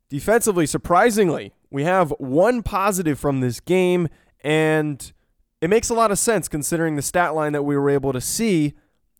Defensively, 0.08 0.66
surprisingly, 0.66 1.52
we 1.70 1.84
have 1.84 2.10
one 2.18 2.64
positive 2.64 3.20
from 3.20 3.40
this 3.40 3.60
game, 3.60 4.08
and 4.42 5.12
it 5.60 5.68
makes 5.68 5.90
a 5.90 5.94
lot 5.94 6.10
of 6.10 6.18
sense 6.18 6.48
considering 6.48 6.96
the 6.96 7.02
stat 7.02 7.34
line 7.34 7.52
that 7.52 7.62
we 7.62 7.76
were 7.76 7.90
able 7.90 8.12
to 8.12 8.20
see 8.20 8.74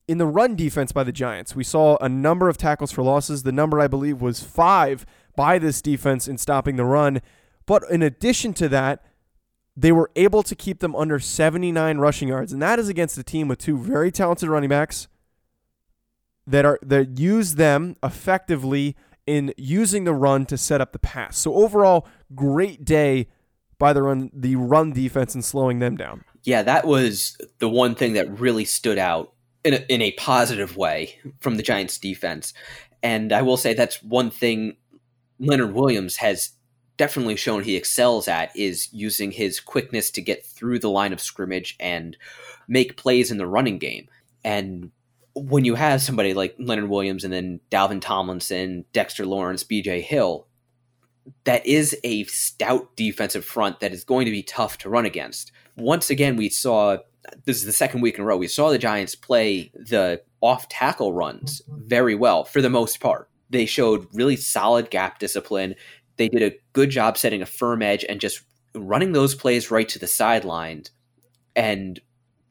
in 0.09 0.19
the 0.19 0.27
run 0.27 0.57
defense 0.57 0.91
by 0.91 1.05
the 1.05 1.13
Giants, 1.13 1.55
we 1.55 1.63
saw 1.63 1.97
a 2.01 2.09
number 2.09 2.49
of 2.49 2.57
tackles 2.57 2.91
for 2.91 3.03
losses. 3.03 3.45
The 3.45 3.53
number, 3.53 3.79
I 3.79 3.87
believe, 3.87 4.21
was 4.21 4.43
five 4.43 5.07
by 5.37 5.59
this 5.59 5.81
defense 5.81 6.27
in 6.27 6.37
stopping 6.37 6.77
the 6.77 6.85
run. 6.85 7.23
But 7.65 7.85
in 7.89 8.03
addition 8.03 8.53
to 8.55 8.69
that, 8.71 9.05
they 9.77 9.93
were 9.93 10.11
able 10.17 10.43
to 10.43 10.57
keep 10.57 10.81
them 10.81 10.97
under 10.97 11.21
79 11.21 11.99
rushing 11.99 12.29
yards. 12.29 12.53
And 12.53 12.61
that 12.61 12.79
is 12.79 12.89
against 12.89 13.19
a 13.19 13.23
team 13.23 13.47
with 13.47 13.59
two 13.59 13.79
very 13.79 14.11
talented 14.11 14.49
running 14.49 14.69
backs 14.69 15.07
that 16.47 16.65
are 16.65 16.79
that 16.83 17.19
use 17.19 17.55
them 17.55 17.97
effectively 18.03 18.97
in 19.27 19.55
using 19.57 20.05
the 20.05 20.13
run 20.13 20.45
to 20.47 20.59
set 20.59 20.81
up 20.81 20.93
the 20.93 20.99
pass. 20.99 21.39
So 21.39 21.55
overall, 21.55 22.09
great 22.35 22.85
day 22.85 23.29
by 23.79 23.93
the 23.93 24.03
run 24.03 24.31
the 24.35 24.57
run 24.57 24.93
defense 24.93 25.35
and 25.35 25.45
slowing 25.45 25.79
them 25.79 25.97
down. 25.97 26.25
Yeah, 26.45 26.63
that 26.63 26.87
was 26.87 27.37
the 27.59 27.69
one 27.69 27.95
thing 27.95 28.15
that 28.15 28.41
really 28.41 28.65
stood 28.65 28.99
out 28.99 29.33
in 29.65 29.75
a, 29.75 29.85
in 29.89 30.03
a 30.03 30.13
positive 30.13 30.77
way 30.77 31.19
from 31.41 31.57
the 31.57 31.63
Giants 31.63 31.99
defense. 31.99 32.55
And 33.03 33.33
I 33.33 33.43
will 33.43 33.57
say 33.57 33.75
that's 33.75 34.03
one 34.03 34.31
thing 34.31 34.77
Leonard 35.39 35.75
Williams 35.75 36.17
has 36.17 36.51
definitely 36.97 37.37
shown 37.37 37.63
he 37.63 37.77
excels 37.77 38.29
at 38.29 38.55
is 38.55 38.93
using 38.93 39.31
his 39.31 39.59
quickness 39.59 40.11
to 40.11 40.21
get 40.21 40.45
through 40.45 40.79
the 40.79 40.91
line 40.91 41.13
of 41.13 41.21
scrimmage 41.21 41.77
and 41.81 42.17
make 42.69 42.97
plays 42.97 43.31
in 43.31 43.39
the 43.39 43.47
running 43.47 43.79
game. 43.79 44.07
And 44.45 44.91
when 45.35 45.65
you 45.65 45.77
have 45.77 46.03
somebody 46.03 46.35
like 46.35 46.55
Leonard 46.59 46.91
Williams 46.91 47.25
and 47.25 47.33
then 47.33 47.61
Dalvin 47.71 48.03
Tomlinson, 48.03 48.85
Dexter 48.93 49.25
Lawrence, 49.25 49.65
BJ 49.65 50.03
Hill, 50.03 50.47
that 51.45 51.67
is 51.67 51.97
a 52.05 52.25
stout 52.25 52.95
defensive 52.97 53.45
front 53.45 53.81
that 53.81 53.93
is 53.93 54.05
going 54.05 54.25
to 54.25 54.31
be 54.31 54.43
tough 54.43 54.79
to 54.79 54.91
run 54.91 55.07
against. 55.07 55.53
Once 55.77 56.11
again, 56.11 56.37
we 56.37 56.49
saw 56.49 56.99
this 57.45 57.57
is 57.57 57.65
the 57.65 57.73
second 57.73 58.01
week 58.01 58.17
in 58.17 58.23
a 58.23 58.25
row 58.25 58.37
we 58.37 58.49
saw 58.49 58.71
the 58.71 58.79
Giants 58.79 59.15
play 59.15 59.71
the 59.75 60.23
off 60.41 60.69
tackle 60.69 61.13
runs 61.13 61.63
very 61.69 62.15
well 62.15 62.45
for 62.45 62.63
the 62.63 62.71
most 62.71 63.01
part. 63.01 63.29
They 63.51 63.67
showed 63.67 64.07
really 64.13 64.37
solid 64.37 64.91
gap 64.91 65.19
discipline. 65.19 65.75
They 66.17 66.29
did 66.29 66.43
a 66.43 66.57
good 66.73 66.91
job 66.91 67.19
setting 67.19 67.43
a 67.43 67.47
firm 67.47 67.83
edge 67.83 68.05
and 68.09 68.21
just 68.21 68.43
running 68.75 69.13
those 69.13 69.35
plays 69.35 69.71
right 69.71 69.89
to 69.89 69.99
the 69.99 70.07
sideline. 70.07 70.85
And 71.57 72.01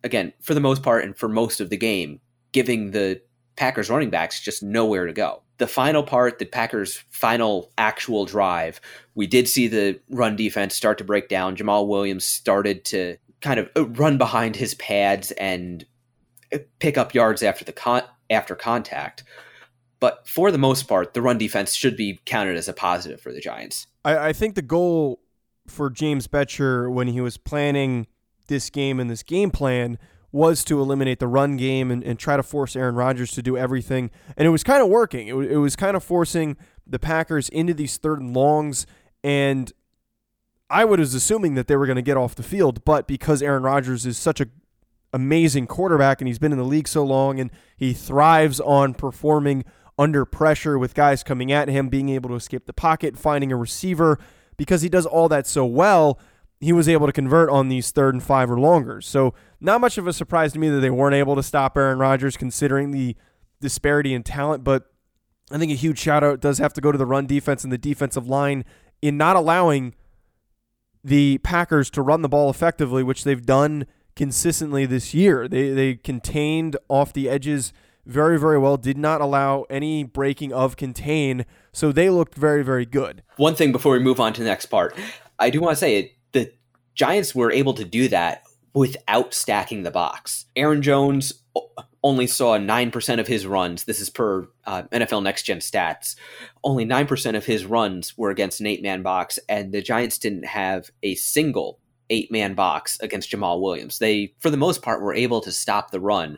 again, 0.04 0.34
for 0.42 0.54
the 0.54 0.60
most 0.60 0.84
part 0.84 1.04
and 1.04 1.18
for 1.18 1.30
most 1.30 1.60
of 1.62 1.70
the 1.70 1.78
game, 1.78 2.20
giving 2.52 2.92
the 2.92 3.22
Packers 3.56 3.90
running 3.90 4.10
backs 4.10 4.40
just 4.40 4.64
nowhere 4.64 5.06
to 5.06 5.14
go. 5.14 5.42
The 5.60 5.68
final 5.68 6.04
part, 6.04 6.40
the 6.40 6.46
Packers' 6.46 7.04
final 7.10 7.72
actual 7.78 8.26
drive, 8.26 8.82
we 9.14 9.28
did 9.28 9.48
see 9.48 9.68
the 9.68 10.00
run 10.10 10.36
defense 10.36 10.74
start 10.74 10.98
to 10.98 11.04
break 11.04 11.30
down. 11.30 11.56
Jamaal 11.56 11.88
Williams 11.88 12.26
started 12.26 12.84
to 12.86 13.18
kind 13.42 13.60
of 13.60 13.70
uh, 13.76 13.86
run 13.86 14.18
behind 14.18 14.56
his 14.56 14.74
pads 14.76 15.32
and 15.32 15.86
uh, 16.54 16.60
pick 16.80 16.98
up 16.98 17.14
yards 17.14 17.44
after 17.44 17.64
the 17.64 17.74
con- 17.74 18.04
after 18.30 18.56
contact. 18.56 19.24
But 20.00 20.28
for 20.28 20.50
the 20.52 20.58
most 20.58 20.88
part, 20.88 21.14
the 21.14 21.22
run 21.22 21.38
defense 21.38 21.76
should 21.76 21.98
be 21.98 22.20
counted 22.26 22.56
as 22.56 22.70
a 22.70 22.74
positive 22.74 23.20
for 23.20 23.34
the 23.34 23.42
Giants. 23.42 23.88
I, 24.06 24.30
I 24.30 24.34
think 24.34 24.56
the 24.56 24.62
goal 24.62 25.20
for 25.68 25.90
James 25.90 26.28
Bettcher 26.28 26.92
when 26.92 27.08
he 27.08 27.22
was 27.22 27.38
planning 27.38 28.08
this 28.48 28.70
game 28.70 29.00
and 29.00 29.10
this 29.10 29.24
game 29.24 29.52
plan 29.52 30.00
was 30.32 30.64
to 30.66 30.80
eliminate 30.80 31.20
the 31.20 31.28
run 31.28 31.58
game 31.58 31.90
and, 31.90 32.04
and 32.04 32.20
try 32.20 32.38
to 32.38 32.44
force 32.44 32.76
Aaron 32.76 32.96
Rodgers 32.96 33.32
to 33.32 33.42
do 33.42 33.58
everything. 33.58 34.12
And 34.38 34.48
it 34.48 34.52
was 34.52 34.64
kind 34.64 34.82
of 34.82 34.90
working. 34.90 35.28
It, 35.28 35.36
it 35.36 35.58
was 35.58 35.76
kind 35.76 35.98
of 35.98 36.04
forcing 36.04 36.58
the 36.86 37.00
Packers 37.00 37.50
into 37.50 37.74
these 37.74 37.98
third 37.98 38.22
and 38.22 38.36
longs. 38.36 38.86
And 39.24 39.72
I 40.70 40.86
was 40.86 41.14
assuming 41.14 41.56
that 41.56 41.68
they 41.68 41.76
were 41.76 41.88
going 41.88 41.96
to 41.96 42.02
get 42.02 42.18
off 42.18 42.36
the 42.36 42.44
field, 42.44 42.86
but 42.86 43.08
because 43.08 43.42
Aaron 43.42 43.64
Rodgers 43.64 44.06
is 44.06 44.18
such 44.18 44.40
a 44.40 44.48
amazing 45.12 45.66
quarterback 45.66 46.22
and 46.22 46.28
he's 46.28 46.40
been 46.40 46.52
in 46.52 46.58
the 46.58 46.64
league 46.64 46.88
so 46.88 47.04
long 47.04 47.40
and 47.40 47.50
he 47.76 47.94
thrives 47.94 48.60
on 48.60 48.94
performing 48.94 49.66
under 49.98 50.24
pressure 50.24 50.78
with 50.78 50.94
guys 50.94 51.24
coming 51.24 51.52
at 51.52 51.68
him, 51.68 51.90
being 51.90 52.10
able 52.10 52.30
to 52.30 52.36
escape 52.36 52.66
the 52.66 52.74
pocket, 52.74 53.18
finding 53.18 53.52
a 53.52 53.58
receiver, 53.58 54.20
because 54.56 54.82
he 54.82 54.90
does 54.90 55.06
all 55.06 55.28
that 55.28 55.48
so 55.48 55.66
well, 55.66 56.20
he 56.60 56.74
was 56.74 56.90
able 56.90 57.08
to 57.08 57.14
convert 57.14 57.50
on 57.50 57.70
these 57.70 57.92
third 57.92 58.14
and 58.14 58.24
five 58.24 58.52
or 58.52 58.60
longer. 58.60 59.02
So, 59.02 59.34
not 59.62 59.82
much 59.82 59.98
of 59.98 60.08
a 60.08 60.14
surprise 60.14 60.54
to 60.54 60.60
me 60.60 60.70
that 60.70 60.80
they 60.80 60.90
weren't 60.90 61.16
able 61.16 61.36
to 61.36 61.44
stop 61.44 61.78
Aaron 61.78 62.00
Rodgers 62.00 62.38
considering 62.38 62.92
the 62.92 63.16
disparity 63.62 64.14
in 64.14 64.24
talent, 64.24 64.64
but 64.64 64.92
I 65.52 65.58
think 65.58 65.72
a 65.72 65.76
huge 65.76 66.00
shout 66.00 66.24
out 66.24 66.42
does 66.42 66.60
have 66.60 66.74
to 66.74 66.82
go 66.82 66.92
to 66.92 66.98
the 66.98 67.06
run 67.06 67.26
defense 67.26 67.64
and 67.64 67.74
the 67.74 67.78
defensive 67.78 68.28
line 68.28 68.66
in 69.02 69.18
not 69.18 69.36
allowing 69.36 69.96
the 71.04 71.40
Packers 71.40 71.90
to 71.92 72.02
run 72.02 72.22
the 72.22 72.30
ball 72.30 72.50
effectively, 72.50 73.04
which 73.04 73.24
they've 73.24 73.46
done 73.46 73.86
consistently 74.16 74.86
this 74.86 75.14
year. 75.14 75.48
They 75.48 75.72
they 75.72 75.96
contained 75.96 76.76
off 76.90 77.14
the 77.14 77.30
edges 77.30 77.74
very 78.06 78.38
very 78.38 78.58
well. 78.58 78.78
Did 78.78 78.98
not 78.98 79.22
allow 79.22 79.64
any 79.70 80.04
breaking 80.04 80.52
of 80.54 80.76
contain, 80.76 81.46
so 81.72 81.92
they 81.92 82.10
looked 82.10 82.36
very 82.36 82.64
very 82.64 82.86
good. 82.86 83.24
One 83.38 83.56
thing 83.56 83.72
before 83.72 83.94
we 83.94 84.00
move 84.00 84.20
on 84.20 84.34
to 84.34 84.42
the 84.42 84.48
next 84.48 84.68
part, 84.68 84.96
I 85.40 85.50
do 85.50 85.62
want 85.62 85.72
to 85.72 85.80
say 85.80 85.98
it, 85.98 86.12
Giants 87.00 87.34
were 87.34 87.50
able 87.50 87.74
to 87.76 87.86
do 87.86 88.10
that 88.10 88.44
without 88.74 89.34
stacking 89.34 89.84
the 89.84 89.90
box. 89.90 90.48
Aaron 90.58 90.82
Jones 90.82 91.32
only 92.04 92.28
saw 92.28 92.58
9% 92.58 93.20
of 93.22 93.28
his 93.28 93.48
runs. 93.48 93.86
This 93.86 94.02
is 94.02 94.10
per 94.10 94.50
uh, 94.66 94.84
NFL 94.92 95.24
Next 95.24 95.44
Gen 95.44 95.60
stats. 95.60 96.18
Only 96.62 96.86
9% 96.86 97.38
of 97.38 97.46
his 97.46 97.66
runs 97.66 98.18
were 98.18 98.32
against 98.32 98.60
an 98.60 98.68
eight 98.68 98.84
man 98.84 99.02
box, 99.02 99.40
and 99.48 99.72
the 99.72 99.82
Giants 99.82 100.18
didn't 100.18 100.44
have 100.44 100.92
a 101.02 101.16
single 101.16 101.80
eight 102.10 102.34
man 102.34 102.54
box 102.54 103.00
against 103.00 103.32
Jamaal 103.32 103.62
Williams. 103.62 104.00
They, 104.00 104.34
for 104.40 104.50
the 104.50 104.58
most 104.58 104.82
part, 104.82 105.02
were 105.02 105.16
able 105.16 105.40
to 105.40 105.54
stop 105.54 105.92
the 105.92 106.02
run 106.02 106.38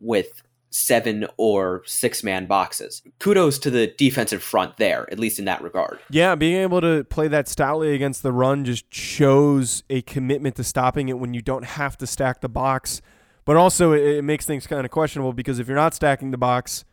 with 0.00 0.42
seven 0.70 1.26
or 1.36 1.82
six 1.86 2.22
man 2.22 2.46
boxes. 2.46 3.02
Kudos 3.18 3.58
to 3.60 3.70
the 3.70 3.86
defensive 3.86 4.42
front 4.42 4.76
there, 4.76 5.10
at 5.10 5.18
least 5.18 5.38
in 5.38 5.44
that 5.46 5.62
regard. 5.62 5.98
Yeah, 6.10 6.34
being 6.34 6.56
able 6.56 6.80
to 6.80 7.04
play 7.04 7.28
that 7.28 7.48
stoutly 7.48 7.94
against 7.94 8.22
the 8.22 8.32
run 8.32 8.64
just 8.64 8.92
shows 8.92 9.82
a 9.88 10.02
commitment 10.02 10.56
to 10.56 10.64
stopping 10.64 11.08
it 11.08 11.18
when 11.18 11.34
you 11.34 11.42
don't 11.42 11.64
have 11.64 11.96
to 11.98 12.06
stack 12.06 12.40
the 12.40 12.48
box. 12.48 13.00
But 13.44 13.56
also, 13.56 13.92
it, 13.92 14.22
makes 14.22 14.44
things 14.44 14.66
kind 14.66 14.84
of 14.84 14.90
questionable 14.90 15.32
because 15.32 15.58
if 15.58 15.68
you're 15.68 15.76
not 15.76 15.94
stacking 15.94 16.32
the 16.32 16.36
box, 16.38 16.84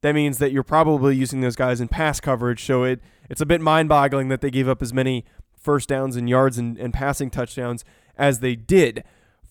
that 0.00 0.14
means 0.14 0.38
that 0.38 0.52
you're 0.52 0.62
probably 0.62 1.14
using 1.14 1.42
those 1.42 1.56
guys 1.56 1.82
in 1.82 1.88
pass 1.88 2.18
coverage. 2.18 2.64
So 2.64 2.84
it 2.84 3.00
it's 3.28 3.42
a 3.42 3.46
bit 3.46 3.60
mind 3.60 3.90
boggling 3.90 4.28
that 4.28 4.40
they 4.40 4.50
gave 4.50 4.68
up 4.68 4.80
as 4.80 4.94
many 4.94 5.26
first 5.60 5.88
downs 5.90 6.16
and 6.16 6.26
yards 6.26 6.56
and, 6.56 6.78
and 6.78 6.94
passing 6.94 7.28
touchdowns 7.28 7.84
as 8.16 8.40
they 8.40 8.56
did. 8.56 9.04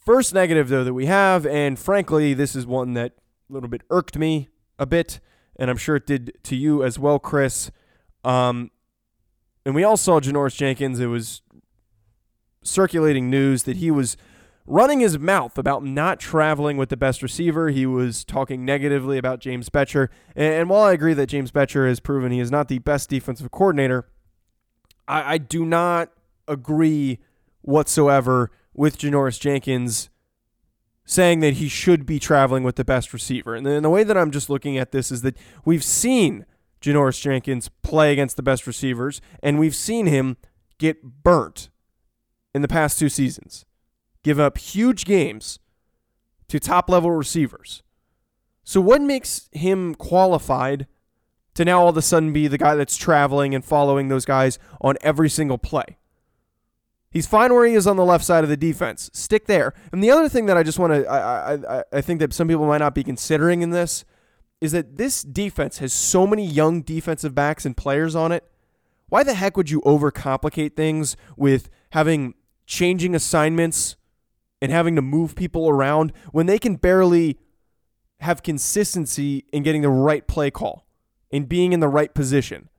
First 0.03 0.33
negative, 0.33 0.69
though, 0.69 0.83
that 0.83 0.93
we 0.93 1.05
have, 1.05 1.45
and 1.45 1.77
frankly, 1.77 2.33
this 2.33 2.55
is 2.55 2.65
one 2.65 2.93
that 2.93 3.13
a 3.49 3.53
little 3.53 3.69
bit 3.69 3.81
irked 3.89 4.17
me 4.17 4.49
a 4.79 4.85
bit, 4.85 5.19
and 5.55 5.69
I'm 5.69 5.77
sure 5.77 5.95
it 5.95 6.05
did 6.05 6.33
to 6.43 6.55
you 6.55 6.83
as 6.83 6.99
well, 6.99 7.19
Chris. 7.19 7.71
Um, 8.23 8.71
and 9.65 9.75
we 9.75 9.83
all 9.83 9.97
saw 9.97 10.19
Janoris 10.19 10.55
Jenkins. 10.55 10.99
It 10.99 11.07
was 11.07 11.41
circulating 12.63 13.29
news 13.29 13.63
that 13.63 13.77
he 13.77 13.91
was 13.91 14.17
running 14.65 14.99
his 14.99 15.17
mouth 15.17 15.57
about 15.57 15.83
not 15.83 16.19
traveling 16.19 16.77
with 16.77 16.89
the 16.89 16.97
best 16.97 17.23
receiver. 17.23 17.69
He 17.69 17.85
was 17.85 18.25
talking 18.25 18.65
negatively 18.65 19.17
about 19.17 19.39
James 19.39 19.69
Bettcher. 19.69 20.09
And, 20.35 20.69
while 20.69 20.83
I 20.83 20.91
agree 20.91 21.13
that 21.13 21.27
James 21.27 21.51
Bettcher 21.51 21.87
has 21.87 21.99
proven 21.99 22.31
he 22.31 22.39
is 22.39 22.51
not 22.51 22.67
the 22.67 22.79
best 22.79 23.09
defensive 23.09 23.49
coordinator, 23.49 24.07
I, 25.07 25.33
I 25.33 25.37
do 25.37 25.65
not 25.65 26.11
agree 26.47 27.19
whatsoever 27.61 28.51
with 28.73 28.97
Janoris 28.99 29.39
Jenkins 29.39 30.09
saying 31.09 31.39
that 31.39 31.53
he 31.53 31.69
should 31.69 32.05
be 32.05 32.19
traveling 32.19 32.63
with 32.63 32.75
the 32.75 32.83
best 32.83 33.13
receiver. 33.13 33.55
And 33.55 33.65
the, 33.65 33.89
way 33.89 34.03
that 34.03 34.17
I'm 34.17 34.29
just 34.29 34.49
looking 34.49 34.77
at 34.77 34.91
this 34.91 35.09
is 35.09 35.21
that 35.21 35.37
we've 35.63 35.83
seen 35.83 36.45
Janoris 36.81 37.21
Jenkins 37.21 37.69
play 37.81 38.11
against 38.11 38.35
the 38.35 38.43
best 38.43 38.67
receivers, 38.67 39.21
and 39.41 39.57
we've 39.57 39.73
seen 39.73 40.05
him 40.05 40.35
get 40.77 41.23
burnt 41.23 41.69
in 42.53 42.61
the 42.61 42.67
past 42.67 42.99
two 42.99 43.09
seasons 43.09 43.65
give 44.23 44.39
up 44.39 44.57
huge 44.57 45.05
games 45.05 45.59
to 46.49 46.59
top 46.59 46.89
level 46.89 47.11
receivers. 47.11 47.81
So, 48.65 48.81
what 48.81 49.01
makes 49.01 49.47
him 49.53 49.95
qualified 49.95 50.87
to 51.53 51.63
now 51.63 51.79
all 51.79 51.89
of 51.89 51.95
a 51.95 52.01
sudden 52.01 52.33
be 52.33 52.47
the 52.47 52.57
guy 52.57 52.75
that's 52.75 52.97
traveling 52.97 53.55
and 53.55 53.63
following 53.63 54.09
those 54.09 54.25
guys 54.25 54.59
on 54.81 54.97
every 54.99 55.29
single 55.29 55.57
play? 55.57 55.97
He's 57.17 57.25
fine 57.25 57.51
where 57.51 57.65
he 57.65 57.73
is 57.73 57.87
on 57.87 57.97
the 57.97 58.05
left 58.05 58.23
side 58.23 58.43
of 58.43 58.49
the 58.51 58.55
defense. 58.55 59.09
Stick 59.11 59.47
there. 59.47 59.73
And 59.91 60.03
the 60.03 60.11
other 60.11 60.29
thing 60.29 60.45
that 60.45 60.55
I 60.55 60.61
just 60.61 60.77
want 60.77 60.93
to, 60.93 61.03
I, 61.07 61.53
I, 61.55 61.83
I 61.91 61.99
think 61.99 62.19
that 62.19 62.31
some 62.31 62.47
people 62.47 62.67
might 62.67 62.77
not 62.77 62.93
be 62.93 63.03
considering 63.03 63.63
in 63.63 63.71
this 63.71 64.05
is 64.61 64.71
that 64.73 64.97
this 64.97 65.23
defense 65.23 65.79
has 65.79 65.91
so 65.91 66.27
many 66.27 66.45
young 66.45 66.83
defensive 66.83 67.33
backs 67.33 67.65
and 67.65 67.75
players 67.75 68.15
on 68.15 68.31
it. 68.31 68.43
Why 69.09 69.23
the 69.23 69.33
heck 69.33 69.57
would 69.57 69.71
you 69.71 69.81
overcomplicate 69.81 70.75
things 70.75 71.17
with 71.35 71.71
having 71.93 72.35
changing 72.67 73.15
assignments 73.15 73.95
and 74.61 74.71
having 74.71 74.95
to 74.95 75.01
move 75.01 75.35
people 75.35 75.67
around 75.67 76.13
when 76.31 76.45
they 76.45 76.59
can 76.59 76.75
barely 76.75 77.39
have 78.19 78.43
consistency 78.43 79.43
in 79.51 79.63
getting 79.63 79.81
the 79.81 79.89
right 79.89 80.27
play 80.27 80.51
call 80.51 80.85
and 81.31 81.49
being 81.49 81.73
in 81.73 81.79
the 81.79 81.87
right 81.87 82.13
position. 82.13 82.69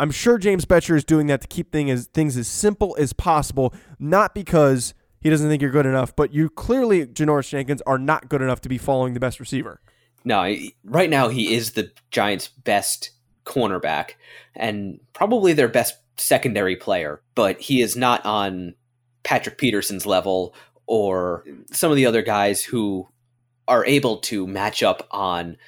I'm 0.00 0.10
sure 0.10 0.38
James 0.38 0.64
Bettcher 0.64 0.96
is 0.96 1.04
doing 1.04 1.26
that 1.26 1.42
to 1.42 1.46
keep 1.46 1.70
thing 1.70 1.90
as, 1.90 2.06
things 2.06 2.34
as 2.38 2.48
simple 2.48 2.96
as 2.98 3.12
possible, 3.12 3.74
not 3.98 4.34
because 4.34 4.94
he 5.20 5.28
doesn't 5.28 5.46
think 5.50 5.60
you're 5.60 5.70
good 5.70 5.84
enough, 5.84 6.16
but 6.16 6.32
you 6.32 6.48
clearly, 6.48 7.06
Janoris 7.06 7.50
Jenkins, 7.50 7.82
are 7.82 7.98
not 7.98 8.30
good 8.30 8.40
enough 8.40 8.62
to 8.62 8.68
be 8.70 8.78
following 8.78 9.12
the 9.12 9.20
best 9.20 9.38
receiver. 9.38 9.82
No, 10.24 10.54
right 10.84 11.10
now 11.10 11.28
he 11.28 11.52
is 11.54 11.72
the 11.72 11.92
Giants' 12.10 12.48
best 12.48 13.10
cornerback 13.44 14.12
and 14.56 15.00
probably 15.12 15.52
their 15.52 15.68
best 15.68 15.96
secondary 16.16 16.76
player, 16.76 17.20
but 17.34 17.60
he 17.60 17.82
is 17.82 17.94
not 17.94 18.24
on 18.24 18.74
Patrick 19.22 19.58
Peterson's 19.58 20.06
level 20.06 20.54
or 20.86 21.44
some 21.72 21.90
of 21.90 21.96
the 21.96 22.06
other 22.06 22.22
guys 22.22 22.62
who 22.62 23.06
are 23.68 23.84
able 23.84 24.16
to 24.16 24.46
match 24.46 24.82
up 24.82 25.06
on 25.10 25.58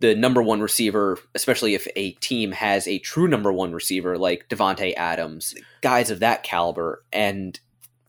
the 0.00 0.14
number 0.14 0.42
one 0.42 0.60
receiver, 0.60 1.18
especially 1.34 1.74
if 1.74 1.86
a 1.94 2.12
team 2.12 2.52
has 2.52 2.88
a 2.88 2.98
true 2.98 3.28
number 3.28 3.52
one 3.52 3.72
receiver 3.72 4.18
like 4.18 4.48
Davante 4.48 4.94
Adams, 4.96 5.54
guys 5.82 6.10
of 6.10 6.20
that 6.20 6.42
caliber, 6.42 7.04
and 7.12 7.60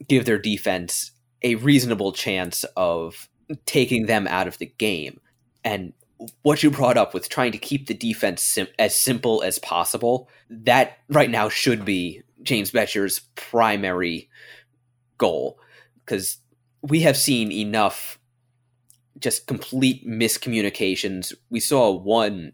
give 0.07 0.25
their 0.25 0.39
defense 0.39 1.11
a 1.41 1.55
reasonable 1.55 2.13
chance 2.13 2.63
of 2.75 3.27
taking 3.65 4.05
them 4.05 4.27
out 4.27 4.47
of 4.47 4.57
the 4.57 4.73
game. 4.77 5.19
And 5.63 5.93
what 6.43 6.63
you 6.63 6.71
brought 6.71 6.97
up 6.97 7.13
with 7.13 7.29
trying 7.29 7.51
to 7.51 7.57
keep 7.57 7.87
the 7.87 7.93
defense 7.93 8.41
sim- 8.41 8.67
as 8.79 8.95
simple 8.95 9.43
as 9.43 9.59
possible, 9.59 10.29
that 10.49 10.97
right 11.09 11.29
now 11.29 11.49
should 11.49 11.83
be 11.83 12.21
James 12.41 12.71
Bettcher's 12.71 13.21
primary 13.35 14.29
goal 15.17 15.59
because 16.05 16.37
we 16.81 17.01
have 17.01 17.17
seen 17.17 17.51
enough 17.51 18.17
just 19.21 19.47
complete 19.47 20.05
miscommunications. 20.05 21.33
We 21.49 21.59
saw 21.59 21.91
one, 21.91 22.53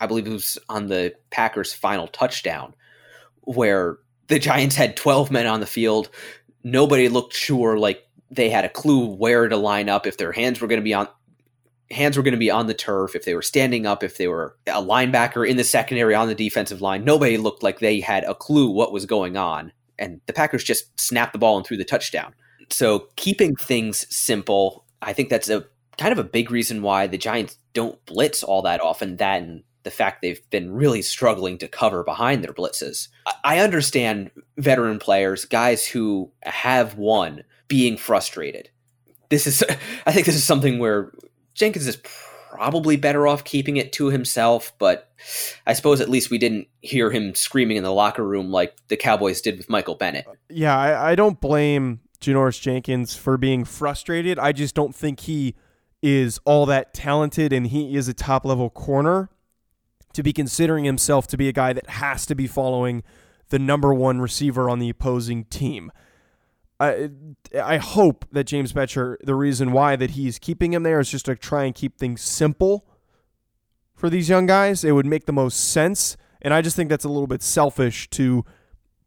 I 0.00 0.06
believe 0.06 0.26
it 0.26 0.32
was 0.32 0.58
on 0.68 0.88
the 0.88 1.14
Packers' 1.30 1.72
final 1.72 2.08
touchdown, 2.08 2.74
where 3.42 3.98
the 4.28 4.38
Giants 4.38 4.74
had 4.74 4.96
12 4.96 5.30
men 5.30 5.46
on 5.46 5.60
the 5.60 5.66
field. 5.66 6.10
Nobody 6.64 7.08
looked 7.08 7.34
sure, 7.34 7.78
like 7.78 8.02
they 8.30 8.50
had 8.50 8.64
a 8.64 8.70
clue 8.70 9.06
where 9.06 9.48
to 9.48 9.56
line 9.56 9.88
up, 9.88 10.06
if 10.06 10.16
their 10.16 10.32
hands 10.32 10.60
were 10.60 10.68
going 10.68 10.80
to 10.80 10.84
be 10.84 10.94
on. 10.94 11.08
Hands 11.92 12.16
were 12.16 12.24
going 12.24 12.32
to 12.32 12.38
be 12.38 12.50
on 12.50 12.66
the 12.66 12.74
turf 12.74 13.14
if 13.14 13.24
they 13.24 13.36
were 13.36 13.42
standing 13.42 13.86
up, 13.86 14.02
if 14.02 14.18
they 14.18 14.26
were 14.26 14.56
a 14.66 14.82
linebacker 14.82 15.48
in 15.48 15.56
the 15.56 15.62
secondary 15.62 16.16
on 16.16 16.26
the 16.26 16.34
defensive 16.34 16.80
line. 16.80 17.04
Nobody 17.04 17.36
looked 17.36 17.62
like 17.62 17.78
they 17.78 18.00
had 18.00 18.24
a 18.24 18.34
clue 18.34 18.68
what 18.68 18.92
was 18.92 19.06
going 19.06 19.36
on. 19.36 19.70
And 19.96 20.20
the 20.26 20.32
Packers 20.32 20.64
just 20.64 20.98
snapped 20.98 21.32
the 21.32 21.38
ball 21.38 21.56
and 21.56 21.64
threw 21.64 21.76
the 21.76 21.84
touchdown. 21.84 22.34
So 22.70 23.06
keeping 23.14 23.54
things 23.54 24.04
simple, 24.14 24.84
I 25.00 25.12
think 25.12 25.28
that's 25.28 25.48
a 25.48 25.64
kind 25.98 26.12
of 26.12 26.18
a 26.18 26.24
big 26.24 26.50
reason 26.50 26.82
why 26.82 27.06
the 27.06 27.18
Giants 27.18 27.56
don't 27.72 28.04
blitz 28.06 28.42
all 28.42 28.62
that 28.62 28.80
often. 28.80 29.16
That 29.16 29.42
and 29.42 29.62
the 29.86 29.90
fact 29.90 30.20
they've 30.20 30.50
been 30.50 30.72
really 30.72 31.00
struggling 31.00 31.58
to 31.58 31.68
cover 31.68 32.02
behind 32.02 32.42
their 32.42 32.52
blitzes. 32.52 33.06
I 33.44 33.60
understand 33.60 34.32
veteran 34.58 34.98
players, 34.98 35.44
guys 35.44 35.86
who 35.86 36.32
have 36.42 36.96
won, 36.96 37.44
being 37.68 37.96
frustrated. 37.96 38.68
This 39.28 39.46
is, 39.46 39.62
I 40.06 40.12
think, 40.12 40.26
this 40.26 40.34
is 40.34 40.42
something 40.42 40.80
where 40.80 41.12
Jenkins 41.54 41.86
is 41.86 41.98
probably 42.50 42.96
better 42.96 43.28
off 43.28 43.44
keeping 43.44 43.76
it 43.76 43.92
to 43.92 44.06
himself, 44.06 44.72
but 44.78 45.12
I 45.68 45.72
suppose 45.72 46.00
at 46.00 46.08
least 46.08 46.30
we 46.30 46.38
didn't 46.38 46.66
hear 46.80 47.10
him 47.12 47.36
screaming 47.36 47.76
in 47.76 47.84
the 47.84 47.92
locker 47.92 48.26
room 48.26 48.50
like 48.50 48.74
the 48.88 48.96
Cowboys 48.96 49.40
did 49.40 49.56
with 49.56 49.68
Michael 49.68 49.94
Bennett. 49.94 50.26
Yeah, 50.48 50.76
I, 50.76 51.12
I 51.12 51.14
don't 51.14 51.40
blame 51.40 52.00
Janoris 52.20 52.60
Jenkins 52.60 53.14
for 53.14 53.36
being 53.36 53.64
frustrated. 53.64 54.38
I 54.38 54.50
just 54.50 54.74
don't 54.74 54.94
think 54.94 55.20
he 55.20 55.54
is 56.06 56.38
all 56.44 56.66
that 56.66 56.94
talented 56.94 57.52
and 57.52 57.66
he 57.66 57.96
is 57.96 58.06
a 58.06 58.14
top 58.14 58.44
level 58.44 58.70
corner 58.70 59.28
to 60.12 60.22
be 60.22 60.32
considering 60.32 60.84
himself 60.84 61.26
to 61.26 61.36
be 61.36 61.48
a 61.48 61.52
guy 61.52 61.72
that 61.72 61.90
has 61.90 62.24
to 62.26 62.36
be 62.36 62.46
following 62.46 63.02
the 63.48 63.58
number 63.58 63.92
one 63.92 64.20
receiver 64.20 64.70
on 64.70 64.78
the 64.78 64.88
opposing 64.88 65.44
team. 65.46 65.90
I 66.78 67.10
I 67.60 67.78
hope 67.78 68.24
that 68.30 68.44
James 68.44 68.72
Bettcher, 68.72 69.16
the 69.20 69.34
reason 69.34 69.72
why 69.72 69.96
that 69.96 70.10
he's 70.10 70.38
keeping 70.38 70.72
him 70.72 70.84
there 70.84 71.00
is 71.00 71.10
just 71.10 71.26
to 71.26 71.34
try 71.34 71.64
and 71.64 71.74
keep 71.74 71.98
things 71.98 72.22
simple 72.22 72.86
for 73.96 74.08
these 74.08 74.28
young 74.28 74.46
guys. 74.46 74.84
It 74.84 74.92
would 74.92 75.06
make 75.06 75.26
the 75.26 75.32
most 75.32 75.72
sense, 75.72 76.16
and 76.40 76.54
I 76.54 76.62
just 76.62 76.76
think 76.76 76.88
that's 76.88 77.04
a 77.04 77.08
little 77.08 77.26
bit 77.26 77.42
selfish 77.42 78.08
to 78.10 78.44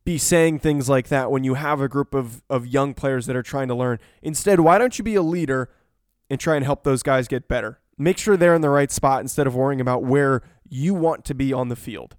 be 0.04 0.18
saying 0.18 0.60
things 0.60 0.90
like 0.90 1.08
that 1.08 1.32
when 1.32 1.46
you 1.46 1.54
have 1.54 1.80
a 1.80 1.88
group 1.88 2.14
of 2.14 2.44
of 2.50 2.68
young 2.68 2.94
players 2.94 3.26
that 3.28 3.38
are 3.38 3.44
trying 3.44 3.70
to 3.70 3.76
learn. 3.76 4.00
Instead, 4.22 4.60
why 4.60 4.78
don't 4.78 4.98
you 4.98 5.04
be 5.04 5.16
a 5.16 5.22
leader 5.22 5.70
and 6.30 6.40
try 6.40 6.56
and 6.56 6.66
help 6.66 6.84
those 6.84 7.04
guys 7.04 7.28
get 7.28 7.48
better. 7.48 7.80
Make 7.98 8.18
sure 8.18 8.38
they're 8.38 8.56
in 8.56 8.62
the 8.62 8.70
right 8.70 8.92
spot 8.92 9.22
instead 9.22 9.48
of 9.48 9.56
worrying 9.56 9.82
about 9.82 10.04
where 10.04 10.42
you 10.68 10.94
want 10.94 11.26
to 11.26 11.34
be 11.34 11.52
on 11.52 11.70
the 11.70 11.76
field. 11.76 12.16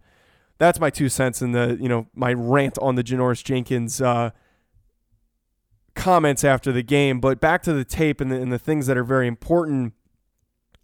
That's 0.58 0.78
my 0.78 0.90
two 0.90 1.08
cents 1.08 1.40
in 1.40 1.52
the, 1.52 1.78
you 1.80 1.88
know, 1.88 2.08
my 2.14 2.32
rant 2.34 2.78
on 2.82 2.96
the 2.96 3.02
Janoris 3.02 3.42
Jenkins 3.42 4.00
uh, 4.02 4.30
comments 5.94 6.44
after 6.44 6.70
the 6.70 6.82
game. 6.82 7.20
But 7.20 7.40
back 7.40 7.62
to 7.62 7.72
the 7.72 7.84
tape 7.84 8.20
and 8.20 8.30
the, 8.30 8.36
and 8.40 8.52
the 8.52 8.58
things 8.58 8.86
that 8.86 8.98
are 8.98 9.04
very 9.04 9.26
important 9.26 9.94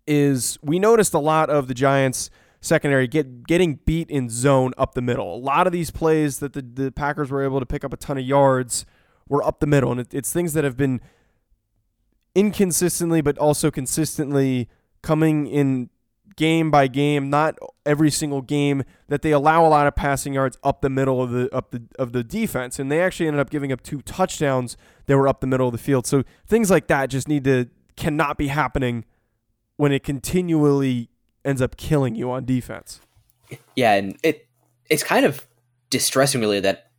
is 0.06 0.58
we 0.62 0.78
noticed 0.78 1.12
a 1.12 1.18
lot 1.18 1.50
of 1.50 1.68
the 1.68 1.74
Giants 1.74 2.30
secondary 2.60 3.06
get 3.06 3.46
getting 3.46 3.74
beat 3.84 4.10
in 4.10 4.28
zone 4.28 4.72
up 4.78 4.94
the 4.94 5.02
middle. 5.02 5.34
A 5.34 5.38
lot 5.38 5.66
of 5.66 5.72
these 5.72 5.90
plays 5.90 6.38
that 6.38 6.52
the, 6.52 6.62
the 6.62 6.90
Packers 6.90 7.30
were 7.30 7.44
able 7.44 7.60
to 7.60 7.66
pick 7.66 7.84
up 7.84 7.92
a 7.92 7.96
ton 7.96 8.18
of 8.18 8.24
yards 8.24 8.86
were 9.28 9.44
up 9.44 9.60
the 9.60 9.66
middle, 9.66 9.90
and 9.90 10.00
it, 10.00 10.14
it's 10.14 10.32
things 10.32 10.52
that 10.54 10.64
have 10.64 10.76
been 10.76 11.00
inconsistently, 12.36 13.22
but 13.22 13.36
also 13.38 13.70
consistently 13.70 14.68
coming 15.02 15.46
in 15.46 15.88
game 16.36 16.70
by 16.70 16.86
game, 16.86 17.30
not 17.30 17.58
every 17.86 18.10
single 18.10 18.42
game 18.42 18.84
that 19.08 19.22
they 19.22 19.32
allow 19.32 19.66
a 19.66 19.68
lot 19.68 19.86
of 19.86 19.96
passing 19.96 20.34
yards 20.34 20.58
up 20.62 20.82
the 20.82 20.90
middle 20.90 21.22
of 21.22 21.30
the 21.30 21.52
up 21.52 21.70
the 21.70 21.82
of 21.98 22.12
the 22.12 22.22
defense, 22.22 22.78
and 22.78 22.92
they 22.92 23.00
actually 23.00 23.26
ended 23.26 23.40
up 23.40 23.50
giving 23.50 23.72
up 23.72 23.82
two 23.82 24.02
touchdowns 24.02 24.76
that 25.06 25.16
were 25.16 25.26
up 25.26 25.40
the 25.40 25.46
middle 25.46 25.66
of 25.66 25.72
the 25.72 25.78
field. 25.78 26.06
So 26.06 26.22
things 26.46 26.70
like 26.70 26.86
that 26.88 27.08
just 27.08 27.26
need 27.26 27.44
to 27.44 27.66
cannot 27.96 28.36
be 28.36 28.48
happening 28.48 29.06
when 29.76 29.90
it 29.90 30.04
continually 30.04 31.08
ends 31.44 31.62
up 31.62 31.76
killing 31.78 32.14
you 32.14 32.30
on 32.30 32.44
defense. 32.44 33.00
Yeah, 33.74 33.94
and 33.94 34.18
it 34.22 34.46
it's 34.90 35.02
kind 35.02 35.24
of 35.24 35.46
distressing 35.88 36.42
really 36.42 36.60
that 36.60 36.90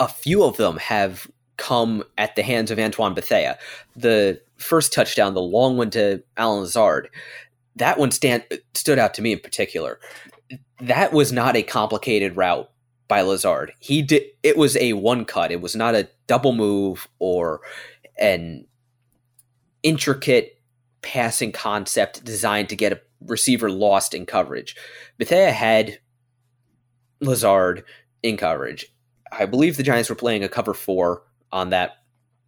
a 0.00 0.08
few 0.08 0.42
of 0.42 0.56
them 0.56 0.78
have 0.78 1.30
come 1.56 2.04
at 2.18 2.36
the 2.36 2.42
hands 2.42 2.70
of 2.70 2.78
Antoine 2.78 3.14
Bethea. 3.14 3.58
The 3.96 4.40
first 4.56 4.92
touchdown, 4.92 5.34
the 5.34 5.40
long 5.40 5.76
one 5.76 5.90
to 5.90 6.22
Allen 6.36 6.60
Lazard, 6.60 7.08
that 7.76 7.98
one 7.98 8.10
stand 8.10 8.44
stood 8.74 8.98
out 8.98 9.14
to 9.14 9.22
me 9.22 9.32
in 9.32 9.38
particular. 9.38 9.98
That 10.80 11.12
was 11.12 11.32
not 11.32 11.56
a 11.56 11.62
complicated 11.62 12.36
route 12.36 12.70
by 13.08 13.22
Lazard. 13.22 13.72
He 13.78 14.02
did 14.02 14.24
it 14.42 14.56
was 14.56 14.76
a 14.76 14.94
one 14.94 15.24
cut. 15.24 15.52
It 15.52 15.60
was 15.60 15.76
not 15.76 15.94
a 15.94 16.08
double 16.26 16.52
move 16.52 17.08
or 17.18 17.60
an 18.18 18.66
intricate 19.82 20.58
passing 21.02 21.52
concept 21.52 22.24
designed 22.24 22.68
to 22.68 22.76
get 22.76 22.92
a 22.92 23.00
receiver 23.26 23.70
lost 23.70 24.14
in 24.14 24.26
coverage. 24.26 24.76
Bethea 25.18 25.50
had 25.50 25.98
Lazard 27.20 27.84
in 28.22 28.36
coverage. 28.36 28.92
I 29.30 29.46
believe 29.46 29.76
the 29.76 29.82
Giants 29.82 30.10
were 30.10 30.16
playing 30.16 30.44
a 30.44 30.48
cover 30.48 30.74
four 30.74 31.22
on 31.52 31.70
that 31.70 31.98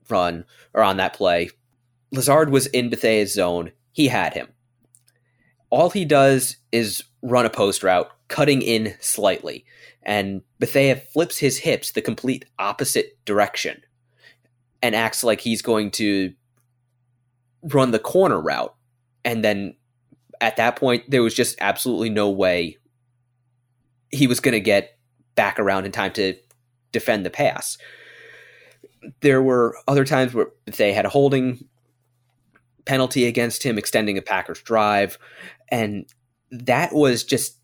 run 0.09 0.45
or 0.73 0.83
on 0.83 0.97
that 0.97 1.14
play. 1.14 1.51
Lazard 2.12 2.51
was 2.51 2.67
in 2.69 2.90
Bethea's 2.90 3.35
zone. 3.35 3.73
He 3.93 4.09
had 4.09 4.35
him. 4.35 4.49
All 5.71 5.90
he 5.90 6.05
does 6.05 6.57
is 6.73 7.05
run 7.23 7.47
a 7.47 7.51
post 7.51 7.83
route, 7.83 8.11
cutting 8.29 8.62
in 8.62 8.95
slightly, 9.01 9.64
and 10.03 10.43
Bethea 10.59 10.97
flips 10.97 11.38
his 11.38 11.59
hips 11.59 11.93
the 11.93 12.03
complete 12.03 12.45
opposite 12.59 13.19
direction 13.25 13.83
and 14.83 14.95
acts 14.95 15.25
like 15.25 15.40
he's 15.40 15.62
going 15.62 15.90
to 15.93 16.35
run 17.62 17.90
the 17.90 17.99
corner 17.99 18.40
route. 18.40 18.75
And 19.25 19.43
then 19.43 19.75
at 20.40 20.57
that 20.57 20.77
point, 20.77 21.11
there 21.11 21.23
was 21.23 21.35
just 21.35 21.57
absolutely 21.61 22.11
no 22.11 22.29
way 22.29 22.77
he 24.11 24.27
was 24.27 24.40
going 24.40 24.53
to 24.53 24.61
get 24.61 24.99
back 25.35 25.59
around 25.59 25.87
in 25.87 25.93
time 25.93 26.12
to 26.12 26.35
defend 26.93 27.25
the 27.25 27.31
pass. 27.31 27.79
There 29.21 29.43
were 29.43 29.77
other 29.87 30.05
times 30.05 30.35
where 30.35 30.49
they 30.67 30.93
had 30.93 31.07
a 31.07 31.09
holding 31.09 31.67
penalty 32.85 33.27
against 33.27 33.62
him, 33.62 33.79
extending 33.79 34.19
a 34.19 34.23
Packers 34.23 34.62
drive. 34.62 35.19
And 35.69 36.07
that 36.51 36.93
was 36.93 37.25
just 37.25 37.59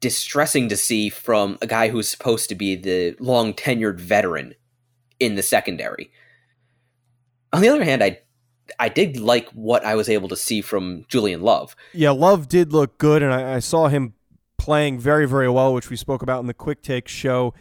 distressing 0.00 0.68
to 0.68 0.76
see 0.76 1.08
from 1.08 1.58
a 1.62 1.66
guy 1.66 1.88
who's 1.88 2.08
supposed 2.08 2.48
to 2.50 2.54
be 2.54 2.76
the 2.76 3.16
long 3.20 3.54
tenured 3.54 3.98
veteran 3.98 4.54
in 5.18 5.34
the 5.34 5.42
secondary. 5.42 6.10
On 7.52 7.62
the 7.62 7.68
other 7.68 7.84
hand, 7.84 8.02
I 8.02 8.18
I 8.78 8.88
did 8.88 9.18
like 9.18 9.48
what 9.50 9.84
I 9.84 9.94
was 9.94 10.08
able 10.08 10.28
to 10.28 10.36
see 10.36 10.60
from 10.60 11.04
Julian 11.08 11.42
Love. 11.42 11.76
Yeah, 11.92 12.10
Love 12.10 12.48
did 12.48 12.72
look 12.72 12.98
good, 12.98 13.22
and 13.22 13.32
I, 13.32 13.56
I 13.56 13.58
saw 13.58 13.88
him 13.88 14.14
playing 14.56 14.98
very, 14.98 15.26
very 15.26 15.48
well, 15.48 15.74
which 15.74 15.90
we 15.90 15.96
spoke 15.96 16.22
about 16.22 16.40
in 16.40 16.46
the 16.46 16.54
quick 16.54 16.82
take 16.82 17.06
show. 17.06 17.54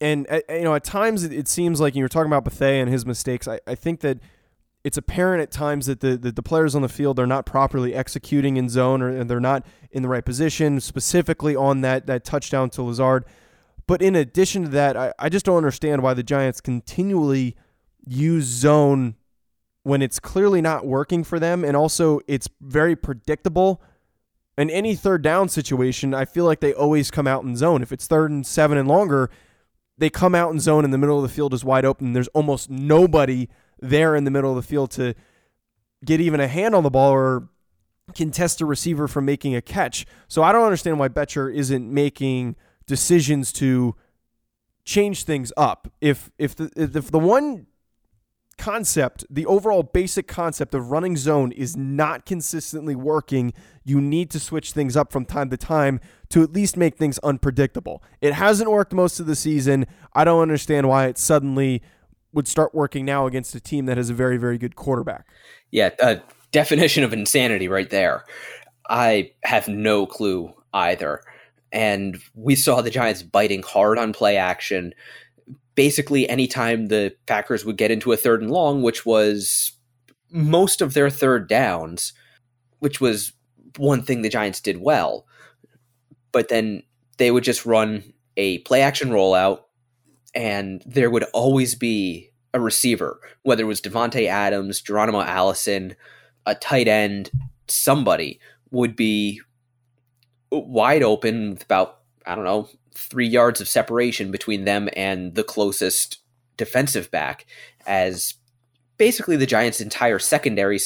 And 0.00 0.26
uh, 0.30 0.40
you 0.48 0.62
know, 0.62 0.74
at 0.74 0.84
times 0.84 1.24
it, 1.24 1.48
seems 1.48 1.80
like 1.80 1.94
you 1.94 2.02
were 2.02 2.08
talking 2.08 2.30
about 2.30 2.44
Bethea 2.44 2.80
and 2.80 2.90
his 2.90 3.04
mistakes. 3.04 3.46
I, 3.46 3.60
I 3.66 3.74
think 3.74 4.00
that 4.00 4.18
it's 4.82 4.96
apparent 4.96 5.42
at 5.42 5.50
times 5.50 5.86
that 5.86 6.00
the, 6.00 6.16
the, 6.16 6.32
the, 6.32 6.42
players 6.42 6.74
on 6.74 6.80
the 6.80 6.88
field 6.88 7.20
are 7.20 7.26
not 7.26 7.44
properly 7.44 7.94
executing 7.94 8.56
in 8.56 8.70
zone 8.70 9.02
or 9.02 9.24
they're 9.24 9.38
not 9.38 9.66
in 9.90 10.02
the 10.02 10.08
right 10.08 10.24
position, 10.24 10.80
specifically 10.80 11.54
on 11.54 11.82
that, 11.82 12.06
that 12.06 12.24
touchdown 12.24 12.70
to 12.70 12.82
Lazard. 12.82 13.26
But 13.86 14.00
in 14.00 14.16
addition 14.16 14.62
to 14.62 14.68
that, 14.70 14.96
I, 14.96 15.12
I 15.18 15.28
just 15.28 15.44
don't 15.44 15.58
understand 15.58 16.02
why 16.02 16.14
the 16.14 16.22
Giants 16.22 16.62
continually 16.62 17.56
use 18.06 18.44
zone 18.44 19.16
when 19.82 20.00
it's 20.00 20.18
clearly 20.18 20.62
not 20.62 20.86
working 20.86 21.24
for 21.24 21.38
them 21.38 21.64
and 21.64 21.76
also 21.76 22.20
it's 22.26 22.48
very 22.60 22.96
predictable. 22.96 23.82
In 24.56 24.70
any 24.70 24.94
third 24.94 25.22
down 25.22 25.48
situation, 25.48 26.14
I 26.14 26.24
feel 26.24 26.44
like 26.44 26.60
they 26.60 26.72
always 26.72 27.10
come 27.10 27.26
out 27.26 27.44
in 27.44 27.56
zone. 27.56 27.82
If 27.82 27.92
it's 27.92 28.06
third 28.06 28.30
and 28.30 28.46
seven 28.46 28.78
and 28.78 28.88
longer, 28.88 29.30
they 30.00 30.10
come 30.10 30.34
out 30.34 30.50
in 30.50 30.58
zone 30.58 30.84
and 30.84 30.92
the 30.92 30.98
middle 30.98 31.16
of 31.16 31.22
the 31.22 31.28
field 31.28 31.52
is 31.52 31.62
wide 31.62 31.84
open. 31.84 32.14
There's 32.14 32.28
almost 32.28 32.70
nobody 32.70 33.48
there 33.80 34.16
in 34.16 34.24
the 34.24 34.30
middle 34.30 34.50
of 34.50 34.56
the 34.56 34.66
field 34.66 34.90
to 34.92 35.14
get 36.04 36.20
even 36.20 36.40
a 36.40 36.48
hand 36.48 36.74
on 36.74 36.82
the 36.82 36.90
ball 36.90 37.12
or 37.12 37.48
contest 38.14 38.62
a 38.62 38.66
receiver 38.66 39.06
from 39.06 39.26
making 39.26 39.54
a 39.54 39.60
catch. 39.60 40.06
So 40.26 40.42
I 40.42 40.52
don't 40.52 40.64
understand 40.64 40.98
why 40.98 41.08
Bettcher 41.08 41.54
isn't 41.54 41.92
making 41.92 42.56
decisions 42.86 43.52
to 43.52 43.94
change 44.84 45.24
things 45.24 45.52
up. 45.56 45.92
If 46.00 46.30
if 46.38 46.56
the 46.56 46.70
if 46.74 47.10
the 47.10 47.18
one 47.18 47.66
concept, 48.56 49.24
the 49.30 49.46
overall 49.46 49.82
basic 49.82 50.26
concept 50.26 50.74
of 50.74 50.90
running 50.90 51.16
zone 51.16 51.52
is 51.52 51.76
not 51.76 52.26
consistently 52.26 52.94
working, 52.94 53.52
you 53.84 54.00
need 54.00 54.30
to 54.30 54.40
switch 54.40 54.72
things 54.72 54.96
up 54.96 55.12
from 55.12 55.24
time 55.24 55.50
to 55.50 55.56
time 55.56 56.00
to 56.30 56.42
at 56.42 56.52
least 56.52 56.76
make 56.76 56.96
things 56.96 57.18
unpredictable. 57.18 58.02
It 58.20 58.32
hasn't 58.32 58.70
worked 58.70 58.92
most 58.92 59.20
of 59.20 59.26
the 59.26 59.36
season. 59.36 59.86
I 60.14 60.24
don't 60.24 60.40
understand 60.40 60.88
why 60.88 61.06
it 61.06 61.18
suddenly 61.18 61.82
would 62.32 62.46
start 62.46 62.74
working 62.74 63.04
now 63.04 63.26
against 63.26 63.54
a 63.54 63.60
team 63.60 63.86
that 63.86 63.96
has 63.96 64.10
a 64.10 64.14
very, 64.14 64.36
very 64.36 64.56
good 64.56 64.76
quarterback. 64.76 65.26
Yeah, 65.70 65.90
a 66.00 66.20
definition 66.52 67.04
of 67.04 67.12
insanity 67.12 67.68
right 67.68 67.90
there. 67.90 68.24
I 68.88 69.32
have 69.44 69.68
no 69.68 70.06
clue 70.06 70.54
either. 70.72 71.22
And 71.72 72.20
we 72.34 72.54
saw 72.56 72.80
the 72.80 72.90
Giants 72.90 73.22
biting 73.22 73.62
hard 73.62 73.98
on 73.98 74.12
play 74.12 74.36
action. 74.36 74.92
Basically, 75.74 76.28
anytime 76.28 76.86
the 76.86 77.14
Packers 77.26 77.64
would 77.64 77.76
get 77.76 77.90
into 77.90 78.12
a 78.12 78.16
third 78.16 78.42
and 78.42 78.50
long, 78.50 78.82
which 78.82 79.06
was 79.06 79.72
most 80.30 80.80
of 80.80 80.94
their 80.94 81.10
third 81.10 81.48
downs, 81.48 82.12
which 82.78 83.00
was 83.00 83.32
one 83.76 84.02
thing 84.02 84.22
the 84.22 84.28
Giants 84.28 84.60
did 84.60 84.80
well. 84.80 85.26
But 86.32 86.48
then 86.48 86.82
they 87.18 87.30
would 87.30 87.44
just 87.44 87.66
run 87.66 88.12
a 88.36 88.58
play 88.58 88.82
action 88.82 89.10
rollout, 89.10 89.62
and 90.34 90.82
there 90.86 91.10
would 91.10 91.24
always 91.32 91.74
be 91.74 92.30
a 92.54 92.60
receiver, 92.60 93.20
whether 93.42 93.62
it 93.62 93.66
was 93.66 93.80
Davante 93.80 94.26
Adams, 94.26 94.80
Geronimo 94.80 95.20
Allison, 95.20 95.94
a 96.46 96.54
tight 96.54 96.88
end, 96.88 97.30
somebody 97.68 98.40
would 98.70 98.96
be 98.96 99.40
wide 100.50 101.02
open 101.02 101.50
with 101.50 101.62
about, 101.62 102.00
I 102.26 102.34
don't 102.34 102.44
know, 102.44 102.68
three 102.94 103.26
yards 103.26 103.60
of 103.60 103.68
separation 103.68 104.30
between 104.30 104.64
them 104.64 104.88
and 104.94 105.34
the 105.34 105.44
closest 105.44 106.18
defensive 106.56 107.10
back, 107.10 107.46
as 107.86 108.34
basically 108.96 109.36
the 109.36 109.46
Giants' 109.46 109.80
entire 109.80 110.18
secondary 110.18 110.80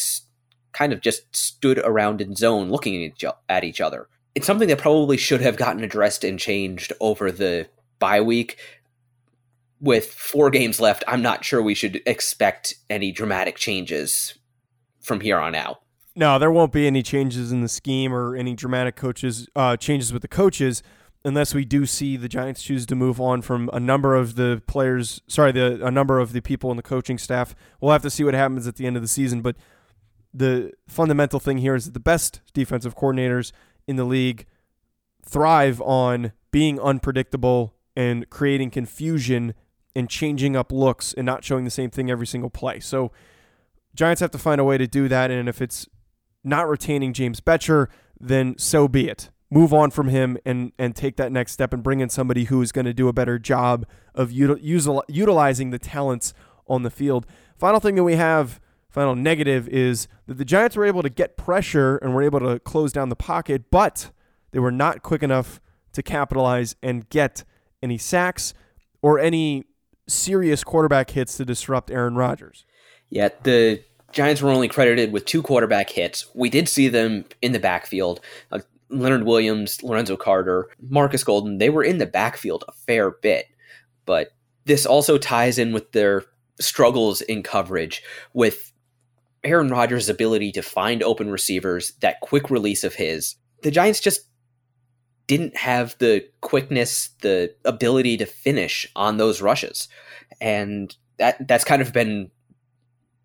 kind 0.72 0.92
of 0.92 1.00
just 1.00 1.34
stood 1.34 1.78
around 1.78 2.20
in 2.20 2.34
zone 2.34 2.70
looking 2.70 3.12
at 3.48 3.64
each 3.64 3.80
other. 3.80 4.08
It's 4.34 4.46
something 4.46 4.68
that 4.68 4.78
probably 4.78 5.16
should 5.16 5.40
have 5.40 5.56
gotten 5.56 5.84
addressed 5.84 6.24
and 6.24 6.38
changed 6.38 6.92
over 7.00 7.30
the 7.30 7.68
bye 7.98 8.20
week. 8.20 8.58
With 9.80 10.06
four 10.06 10.50
games 10.50 10.80
left, 10.80 11.04
I'm 11.06 11.22
not 11.22 11.44
sure 11.44 11.62
we 11.62 11.74
should 11.74 12.00
expect 12.06 12.74
any 12.88 13.12
dramatic 13.12 13.56
changes 13.56 14.38
from 15.00 15.20
here 15.20 15.38
on 15.38 15.54
out. 15.54 15.82
No, 16.16 16.38
there 16.38 16.50
won't 16.50 16.72
be 16.72 16.86
any 16.86 17.02
changes 17.02 17.52
in 17.52 17.60
the 17.60 17.68
scheme 17.68 18.14
or 18.14 18.36
any 18.36 18.54
dramatic 18.54 18.96
coaches 18.96 19.48
uh, 19.56 19.76
changes 19.76 20.12
with 20.12 20.22
the 20.22 20.28
coaches 20.28 20.82
unless 21.24 21.54
we 21.54 21.64
do 21.64 21.86
see 21.86 22.16
the 22.16 22.28
Giants 22.28 22.62
choose 22.62 22.86
to 22.86 22.94
move 22.94 23.20
on 23.20 23.42
from 23.42 23.70
a 23.72 23.80
number 23.80 24.14
of 24.14 24.36
the 24.36 24.62
players. 24.66 25.22
Sorry, 25.26 25.52
the 25.52 25.84
a 25.84 25.90
number 25.90 26.18
of 26.18 26.32
the 26.32 26.40
people 26.40 26.70
in 26.70 26.76
the 26.76 26.82
coaching 26.82 27.18
staff. 27.18 27.54
We'll 27.80 27.92
have 27.92 28.02
to 28.02 28.10
see 28.10 28.24
what 28.24 28.34
happens 28.34 28.66
at 28.66 28.76
the 28.76 28.86
end 28.86 28.96
of 28.96 29.02
the 29.02 29.08
season. 29.08 29.40
But 29.40 29.56
the 30.32 30.72
fundamental 30.86 31.40
thing 31.40 31.58
here 31.58 31.74
is 31.74 31.86
that 31.86 31.94
the 31.94 32.00
best 32.00 32.40
defensive 32.52 32.96
coordinators 32.96 33.52
in 33.86 33.96
the 33.96 34.04
league 34.04 34.46
thrive 35.24 35.80
on 35.80 36.32
being 36.50 36.78
unpredictable 36.80 37.74
and 37.96 38.28
creating 38.30 38.70
confusion 38.70 39.54
and 39.96 40.08
changing 40.10 40.56
up 40.56 40.72
looks 40.72 41.12
and 41.12 41.24
not 41.24 41.44
showing 41.44 41.64
the 41.64 41.70
same 41.70 41.90
thing 41.90 42.10
every 42.10 42.26
single 42.26 42.50
play. 42.50 42.80
So 42.80 43.12
Giants 43.94 44.20
have 44.20 44.30
to 44.32 44.38
find 44.38 44.60
a 44.60 44.64
way 44.64 44.76
to 44.76 44.86
do 44.86 45.08
that. 45.08 45.30
And 45.30 45.48
if 45.48 45.62
it's 45.62 45.88
not 46.42 46.68
retaining 46.68 47.12
James 47.12 47.40
Bettcher, 47.40 47.88
then 48.20 48.56
so 48.58 48.88
be 48.88 49.08
it. 49.08 49.30
Move 49.50 49.72
on 49.72 49.90
from 49.90 50.08
him 50.08 50.36
and 50.44 50.72
and 50.78 50.96
take 50.96 51.16
that 51.16 51.30
next 51.30 51.52
step 51.52 51.72
and 51.72 51.82
bring 51.82 52.00
in 52.00 52.08
somebody 52.08 52.44
who 52.44 52.60
is 52.60 52.72
going 52.72 52.86
to 52.86 52.94
do 52.94 53.06
a 53.08 53.12
better 53.12 53.38
job 53.38 53.86
of 54.14 54.30
util- 54.30 55.02
utilizing 55.08 55.70
the 55.70 55.78
talents 55.78 56.34
on 56.66 56.82
the 56.82 56.90
field. 56.90 57.24
Final 57.56 57.78
thing 57.78 57.94
that 57.94 58.02
we 58.02 58.16
have, 58.16 58.60
final 58.94 59.16
negative, 59.16 59.66
is 59.68 60.06
that 60.28 60.34
the 60.34 60.44
Giants 60.44 60.76
were 60.76 60.84
able 60.84 61.02
to 61.02 61.10
get 61.10 61.36
pressure 61.36 61.96
and 61.96 62.14
were 62.14 62.22
able 62.22 62.38
to 62.38 62.60
close 62.60 62.92
down 62.92 63.08
the 63.08 63.16
pocket, 63.16 63.64
but 63.72 64.12
they 64.52 64.60
were 64.60 64.70
not 64.70 65.02
quick 65.02 65.20
enough 65.20 65.60
to 65.92 66.02
capitalize 66.02 66.76
and 66.80 67.08
get 67.08 67.42
any 67.82 67.98
sacks 67.98 68.54
or 69.02 69.18
any 69.18 69.64
serious 70.06 70.62
quarterback 70.62 71.10
hits 71.10 71.36
to 71.36 71.44
disrupt 71.44 71.90
Aaron 71.90 72.14
Rodgers. 72.14 72.64
Yeah, 73.10 73.30
the 73.42 73.82
Giants 74.12 74.40
were 74.40 74.50
only 74.50 74.68
credited 74.68 75.10
with 75.10 75.24
two 75.24 75.42
quarterback 75.42 75.90
hits. 75.90 76.26
We 76.32 76.48
did 76.48 76.68
see 76.68 76.86
them 76.86 77.24
in 77.42 77.50
the 77.50 77.58
backfield. 77.58 78.20
Uh, 78.52 78.60
Leonard 78.90 79.24
Williams, 79.24 79.82
Lorenzo 79.82 80.16
Carter, 80.16 80.68
Marcus 80.88 81.24
Golden, 81.24 81.58
they 81.58 81.68
were 81.68 81.82
in 81.82 81.98
the 81.98 82.06
backfield 82.06 82.62
a 82.68 82.72
fair 82.72 83.10
bit. 83.10 83.46
But 84.06 84.30
this 84.66 84.86
also 84.86 85.18
ties 85.18 85.58
in 85.58 85.72
with 85.72 85.90
their 85.90 86.24
struggles 86.60 87.22
in 87.22 87.42
coverage 87.42 88.04
with 88.34 88.70
Aaron 89.44 89.68
Rodgers' 89.68 90.08
ability 90.08 90.52
to 90.52 90.62
find 90.62 91.02
open 91.02 91.30
receivers, 91.30 91.92
that 92.00 92.20
quick 92.20 92.50
release 92.50 92.84
of 92.84 92.94
his. 92.94 93.36
The 93.62 93.70
Giants 93.70 94.00
just 94.00 94.22
didn't 95.26 95.56
have 95.56 95.96
the 95.98 96.26
quickness, 96.40 97.10
the 97.22 97.54
ability 97.64 98.16
to 98.18 98.26
finish 98.26 98.86
on 98.94 99.16
those 99.16 99.40
rushes. 99.40 99.88
And 100.40 100.94
that 101.18 101.46
that's 101.46 101.64
kind 101.64 101.80
of 101.80 101.92
been 101.92 102.30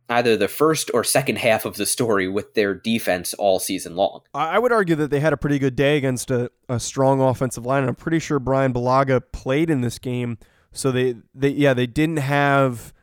either 0.09 0.35
the 0.35 0.47
first 0.47 0.89
or 0.93 1.03
second 1.03 1.37
half 1.37 1.65
of 1.65 1.77
the 1.77 1.85
story 1.85 2.27
with 2.27 2.53
their 2.55 2.73
defense 2.73 3.33
all 3.35 3.59
season 3.59 3.95
long. 3.95 4.21
I 4.33 4.57
would 4.57 4.71
argue 4.71 4.95
that 4.95 5.11
they 5.11 5.19
had 5.19 5.33
a 5.33 5.37
pretty 5.37 5.59
good 5.59 5.75
day 5.75 5.97
against 5.97 6.31
a, 6.31 6.51
a 6.67 6.79
strong 6.79 7.21
offensive 7.21 7.65
line. 7.65 7.87
I'm 7.87 7.95
pretty 7.95 8.19
sure 8.19 8.39
Brian 8.39 8.73
Bulaga 8.73 9.21
played 9.31 9.69
in 9.69 9.81
this 9.81 9.99
game. 9.99 10.37
So 10.71 10.91
they, 10.91 11.15
they 11.33 11.49
yeah, 11.49 11.73
they 11.73 11.87
didn't 11.87 12.17
have 12.17 12.93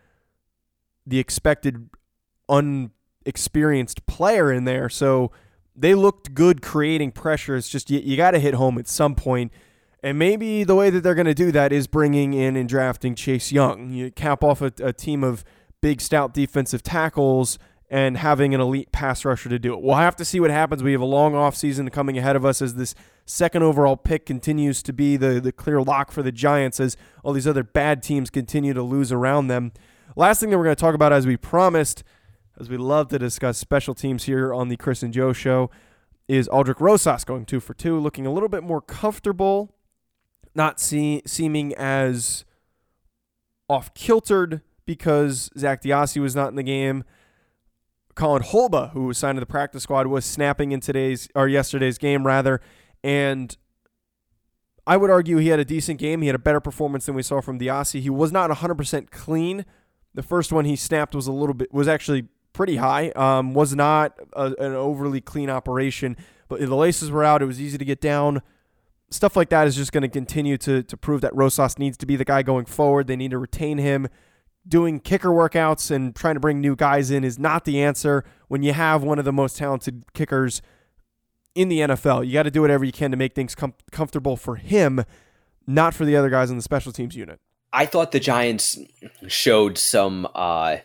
the 1.07 1.18
expected 1.18 1.88
unexperienced 3.26 4.06
player 4.06 4.52
in 4.52 4.64
there. 4.64 4.88
So 4.88 5.32
they 5.74 5.94
looked 5.94 6.32
good 6.34 6.62
creating 6.62 7.12
pressure. 7.12 7.56
It's 7.56 7.68
just 7.68 7.90
you, 7.90 7.98
you 7.98 8.16
got 8.16 8.30
to 8.30 8.38
hit 8.38 8.54
home 8.54 8.78
at 8.78 8.88
some 8.88 9.14
point. 9.14 9.52
And 10.02 10.18
maybe 10.18 10.62
the 10.62 10.74
way 10.74 10.90
that 10.90 11.02
they're 11.02 11.14
going 11.14 11.26
to 11.26 11.34
do 11.34 11.50
that 11.52 11.72
is 11.72 11.86
bringing 11.86 12.32
in 12.32 12.56
and 12.56 12.68
drafting 12.68 13.14
Chase 13.14 13.50
Young. 13.50 13.90
You 13.90 14.10
cap 14.10 14.44
off 14.44 14.62
a, 14.62 14.72
a 14.82 14.92
team 14.92 15.24
of 15.24 15.44
big, 15.80 16.00
stout 16.00 16.32
defensive 16.32 16.82
tackles 16.82 17.58
and 17.88 18.16
having 18.16 18.54
an 18.54 18.60
elite 18.60 18.90
pass 18.92 19.24
rusher 19.24 19.48
to 19.48 19.58
do 19.58 19.72
it. 19.72 19.80
We'll 19.80 19.96
have 19.96 20.16
to 20.16 20.24
see 20.24 20.40
what 20.40 20.50
happens. 20.50 20.82
We 20.82 20.92
have 20.92 21.00
a 21.00 21.04
long 21.04 21.32
offseason 21.34 21.90
coming 21.92 22.18
ahead 22.18 22.36
of 22.36 22.44
us 22.44 22.60
as 22.60 22.74
this 22.74 22.94
second 23.24 23.62
overall 23.62 23.96
pick 23.96 24.26
continues 24.26 24.82
to 24.84 24.92
be 24.92 25.16
the, 25.16 25.40
the 25.40 25.52
clear 25.52 25.80
lock 25.82 26.10
for 26.10 26.22
the 26.22 26.32
Giants 26.32 26.80
as 26.80 26.96
all 27.22 27.32
these 27.32 27.46
other 27.46 27.62
bad 27.62 28.02
teams 28.02 28.30
continue 28.30 28.74
to 28.74 28.82
lose 28.82 29.12
around 29.12 29.48
them. 29.48 29.72
Last 30.16 30.40
thing 30.40 30.50
that 30.50 30.58
we're 30.58 30.64
going 30.64 30.76
to 30.76 30.80
talk 30.80 30.94
about, 30.94 31.12
as 31.12 31.26
we 31.26 31.36
promised, 31.36 32.02
as 32.58 32.70
we 32.70 32.76
love 32.76 33.08
to 33.08 33.18
discuss 33.18 33.58
special 33.58 33.94
teams 33.94 34.24
here 34.24 34.52
on 34.52 34.68
the 34.68 34.76
Chris 34.76 35.02
and 35.02 35.12
Joe 35.12 35.32
show, 35.32 35.70
is 36.28 36.48
Aldrick 36.48 36.80
Rosas 36.80 37.24
going 37.24 37.44
two 37.44 37.60
for 37.60 37.74
two, 37.74 37.98
looking 37.98 38.26
a 38.26 38.32
little 38.32 38.48
bit 38.48 38.62
more 38.62 38.80
comfortable, 38.80 39.74
not 40.54 40.80
see, 40.80 41.22
seeming 41.26 41.74
as 41.74 42.44
off 43.68 43.94
kiltered 43.94 44.62
because 44.84 45.50
Zach 45.58 45.82
DeOssie 45.82 46.20
was 46.20 46.34
not 46.34 46.48
in 46.48 46.56
the 46.56 46.62
game. 46.62 47.04
Colin 48.14 48.42
Holba, 48.42 48.92
who 48.92 49.04
was 49.04 49.18
signed 49.18 49.36
to 49.36 49.40
the 49.40 49.46
practice 49.46 49.82
squad, 49.82 50.06
was 50.06 50.24
snapping 50.24 50.72
in 50.72 50.80
today's 50.80 51.28
or 51.34 51.48
yesterday's 51.48 51.98
game 51.98 52.26
rather, 52.26 52.60
and 53.04 53.56
I 54.86 54.96
would 54.96 55.10
argue 55.10 55.36
he 55.38 55.48
had 55.48 55.58
a 55.58 55.64
decent 55.64 55.98
game. 55.98 56.22
He 56.22 56.28
had 56.28 56.36
a 56.36 56.40
better 56.40 56.60
performance 56.60 57.06
than 57.06 57.14
we 57.14 57.22
saw 57.22 57.40
from 57.40 57.58
DeOssie. 57.58 58.00
He 58.00 58.10
was 58.10 58.30
not 58.32 58.50
100% 58.50 59.10
clean. 59.10 59.64
The 60.14 60.22
first 60.22 60.52
one 60.52 60.64
he 60.64 60.76
snapped 60.76 61.14
was 61.14 61.26
a 61.26 61.32
little 61.32 61.54
bit 61.54 61.74
was 61.74 61.88
actually 61.88 62.28
pretty 62.56 62.76
high. 62.76 63.10
Um, 63.10 63.54
was 63.54 63.74
not 63.74 64.18
a, 64.32 64.46
an 64.58 64.72
overly 64.72 65.20
clean 65.20 65.50
operation, 65.50 66.16
but 66.48 66.60
the 66.60 66.74
laces 66.74 67.10
were 67.10 67.22
out. 67.22 67.42
It 67.42 67.46
was 67.46 67.60
easy 67.60 67.78
to 67.78 67.84
get 67.84 68.00
down. 68.00 68.42
Stuff 69.10 69.36
like 69.36 69.50
that 69.50 69.68
is 69.68 69.76
just 69.76 69.92
going 69.92 70.02
to 70.02 70.08
continue 70.08 70.56
to 70.58 70.82
to 70.82 70.96
prove 70.96 71.20
that 71.20 71.34
Rosas 71.34 71.78
needs 71.78 71.96
to 71.98 72.06
be 72.06 72.16
the 72.16 72.24
guy 72.24 72.42
going 72.42 72.64
forward. 72.64 73.06
They 73.06 73.16
need 73.16 73.30
to 73.30 73.38
retain 73.38 73.78
him 73.78 74.08
doing 74.68 74.98
kicker 75.00 75.28
workouts 75.28 75.90
and 75.90 76.14
trying 76.14 76.34
to 76.34 76.40
bring 76.40 76.60
new 76.60 76.74
guys 76.74 77.10
in 77.10 77.24
is 77.24 77.38
not 77.38 77.64
the 77.64 77.80
answer 77.80 78.24
when 78.48 78.62
you 78.62 78.72
have 78.72 79.02
one 79.02 79.18
of 79.18 79.24
the 79.24 79.32
most 79.32 79.56
talented 79.56 80.04
kickers 80.12 80.60
in 81.54 81.68
the 81.68 81.80
NFL. 81.80 82.26
You 82.26 82.32
got 82.32 82.44
to 82.44 82.50
do 82.50 82.60
whatever 82.62 82.84
you 82.84 82.92
can 82.92 83.10
to 83.10 83.16
make 83.16 83.34
things 83.34 83.54
com- 83.54 83.74
comfortable 83.92 84.36
for 84.36 84.56
him, 84.56 85.04
not 85.66 85.94
for 85.94 86.04
the 86.04 86.16
other 86.16 86.30
guys 86.30 86.50
in 86.50 86.56
the 86.56 86.62
special 86.62 86.92
teams 86.92 87.14
unit. 87.14 87.38
I 87.72 87.86
thought 87.86 88.12
the 88.12 88.20
Giants 88.20 88.78
showed 89.28 89.78
some, 89.78 90.26
uh, 90.34 90.78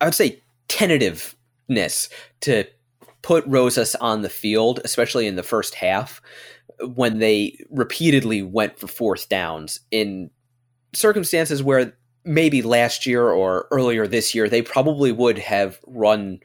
I 0.00 0.04
would 0.04 0.14
say, 0.14 0.40
tentativeness 0.68 2.08
to 2.42 2.64
put 3.22 3.46
Rosas 3.46 3.94
on 3.96 4.22
the 4.22 4.28
field, 4.28 4.80
especially 4.84 5.26
in 5.26 5.36
the 5.36 5.42
first 5.42 5.74
half, 5.74 6.20
when 6.94 7.18
they 7.18 7.58
repeatedly 7.70 8.42
went 8.42 8.78
for 8.78 8.86
fourth 8.86 9.28
downs 9.28 9.80
in 9.90 10.30
circumstances 10.94 11.62
where 11.62 11.92
maybe 12.24 12.62
last 12.62 13.06
year 13.06 13.28
or 13.30 13.68
earlier 13.70 14.06
this 14.06 14.34
year 14.34 14.48
they 14.48 14.62
probably 14.62 15.12
would 15.12 15.38
have 15.38 15.80
run 15.86 16.40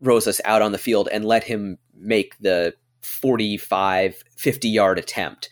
Rosas 0.00 0.40
out 0.44 0.62
on 0.62 0.72
the 0.72 0.78
field 0.78 1.08
and 1.12 1.24
let 1.24 1.44
him 1.44 1.78
make 1.94 2.38
the 2.38 2.74
45 3.02 4.22
50 4.36 4.68
yard 4.68 4.98
attempt. 4.98 5.50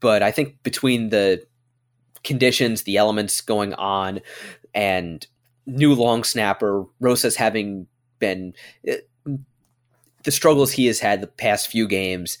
But 0.00 0.22
I 0.22 0.30
think 0.30 0.62
between 0.62 1.10
the 1.10 1.44
conditions, 2.24 2.82
the 2.82 2.96
elements 2.96 3.40
going 3.40 3.74
on, 3.74 4.20
and 4.74 5.26
new 5.66 5.94
long 5.94 6.24
snapper, 6.24 6.84
Rosas 7.00 7.36
having 7.36 7.86
been 8.18 8.54
eh, 8.86 8.98
the 10.22 10.32
struggles 10.32 10.72
he 10.72 10.86
has 10.86 10.98
had 10.98 11.20
the 11.20 11.26
past 11.26 11.68
few 11.68 11.86
games, 11.86 12.38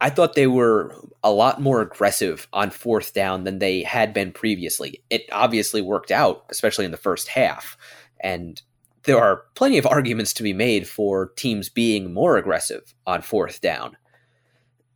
I 0.00 0.08
thought 0.08 0.34
they 0.34 0.46
were 0.46 0.94
a 1.22 1.30
lot 1.30 1.60
more 1.60 1.82
aggressive 1.82 2.48
on 2.52 2.70
fourth 2.70 3.12
down 3.12 3.44
than 3.44 3.58
they 3.58 3.82
had 3.82 4.14
been 4.14 4.32
previously. 4.32 5.02
It 5.10 5.28
obviously 5.32 5.82
worked 5.82 6.10
out, 6.10 6.44
especially 6.48 6.84
in 6.84 6.90
the 6.90 6.96
first 6.96 7.28
half. 7.28 7.76
And 8.20 8.60
there 9.02 9.18
are 9.18 9.44
plenty 9.54 9.78
of 9.78 9.86
arguments 9.86 10.32
to 10.34 10.42
be 10.42 10.52
made 10.52 10.88
for 10.88 11.30
teams 11.36 11.68
being 11.68 12.14
more 12.14 12.36
aggressive 12.36 12.94
on 13.06 13.22
fourth 13.22 13.60
down. 13.60 13.96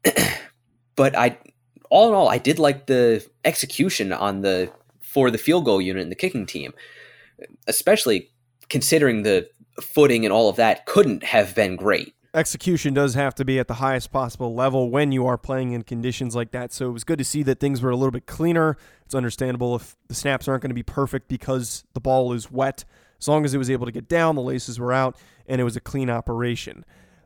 but 0.97 1.17
I 1.17 1.39
all 1.91 2.09
in 2.09 2.15
all, 2.15 2.29
I 2.29 2.39
did 2.39 2.59
like 2.59 2.87
the 2.87 3.25
execution 3.45 4.13
on 4.13 4.41
the 4.41 4.73
for 5.15 5.31
the 5.31 5.39
field 5.39 5.65
goal 5.65 5.81
unit 5.81 6.03
and 6.03 6.11
the 6.11 6.17
kicking 6.17 6.45
team, 6.45 6.75
especially 7.69 8.31
considering 8.69 9.23
the 9.23 9.49
footing 9.81 10.25
and 10.25 10.33
all 10.33 10.49
of 10.49 10.57
that 10.57 10.87
couldn't 10.87 11.23
have 11.23 11.55
been 11.55 11.77
great. 11.77 12.13
Execution 12.35 12.93
does 12.93 13.15
have 13.15 13.33
to 13.37 13.45
be 13.45 13.61
at 13.61 13.69
the 13.69 13.75
highest 13.75 14.11
possible 14.11 14.57
level 14.57 14.91
when 14.91 15.13
you 15.13 15.25
are 15.25 15.39
playing 15.39 15.71
in 15.71 15.83
conditions 15.83 16.35
like 16.35 16.51
that. 16.51 16.73
So 16.73 16.89
it 16.89 16.93
was 16.93 17.05
good 17.05 17.19
to 17.19 17.25
see 17.25 17.45
that 17.45 17.61
things 17.61 17.81
were 17.81 17.91
a 17.91 17.97
little 17.97 18.11
bit 18.11 18.27
cleaner. 18.27 18.77
It's 19.07 19.15
understandable 19.15 19.77
if 19.77 19.97
the 20.09 20.17
snaps 20.17 20.49
aren't 20.49 20.63
going 20.63 20.71
to 20.71 20.75
be 20.75 20.83
perfect 20.83 21.29
because 21.29 21.85
the 21.95 22.01
ball 22.01 22.33
is 22.33 22.51
wet. 22.51 22.85
As 23.21 23.29
long 23.29 23.45
as 23.45 23.55
it 23.55 23.59
was 23.59 23.71
able 23.71 23.87
to 23.87 23.93
get 23.93 24.09
down, 24.09 24.35
the 24.35 24.43
laces 24.43 24.81
were 24.81 24.93
out, 24.93 25.17
and 25.47 25.61
it 25.61 25.65
was 25.65 25.77
a 25.77 25.81
clean 25.81 26.11
operation. 26.11 26.85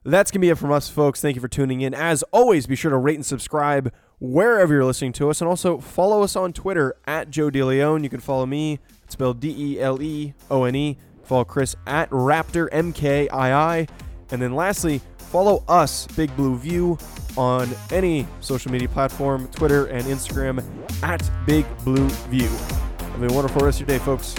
That's 0.09 0.31
going 0.31 0.41
to 0.41 0.47
be 0.47 0.49
it 0.49 0.57
from 0.57 0.73
us, 0.73 0.89
folks. 0.89 1.21
Thank 1.21 1.35
you 1.35 1.41
for 1.43 1.49
tuning 1.49 1.83
in. 1.83 1.93
As 1.93 2.23
always, 2.33 2.67
be 2.67 2.77
sure 2.77 2.91
to 2.91 2.97
rate 2.97 3.17
and 3.17 3.27
subscribe 3.27 3.93
wherever 4.19 4.73
you're 4.73 4.85
listening 4.85 5.13
to 5.13 5.29
us, 5.29 5.43
and 5.43 5.49
also 5.49 5.79
follow 5.79 6.23
us 6.23 6.35
on 6.35 6.55
Twitter 6.55 6.97
at 7.07 7.31
Joe 7.31 7.51
DeLeone. 7.51 8.03
You 8.03 8.09
can 8.09 8.21
follow 8.21 8.47
me, 8.47 8.81
it's 9.05 9.13
spelled 9.13 9.39
D 9.39 9.55
E 9.57 9.81
L 9.81 10.01
E 10.01 10.33
O 10.51 10.65
N 10.65 10.75
E. 10.75 10.99
Follow 11.25 11.45
Chris 11.45 11.77
at 11.87 12.09
Raptor 12.09 12.71
MKII. 12.71 13.89
And 14.31 14.41
then 14.41 14.55
lastly, 14.55 15.03
follow 15.19 15.63
us, 15.69 16.07
Big 16.07 16.35
Blue 16.37 16.57
View, 16.57 16.97
on 17.37 17.69
any 17.91 18.27
social 18.41 18.73
media 18.73 18.89
platform, 18.89 19.47
Twitter 19.49 19.87
and 19.87 20.07
Instagram 20.07 20.65
at 21.03 21.31
Big 21.45 21.67
Blue 21.85 22.09
View. 22.31 22.49
Have 22.49 23.31
a 23.31 23.35
wonderful 23.35 23.61
rest 23.61 23.83
of 23.83 23.89
your 23.89 23.99
day, 23.99 24.03
folks. 24.03 24.35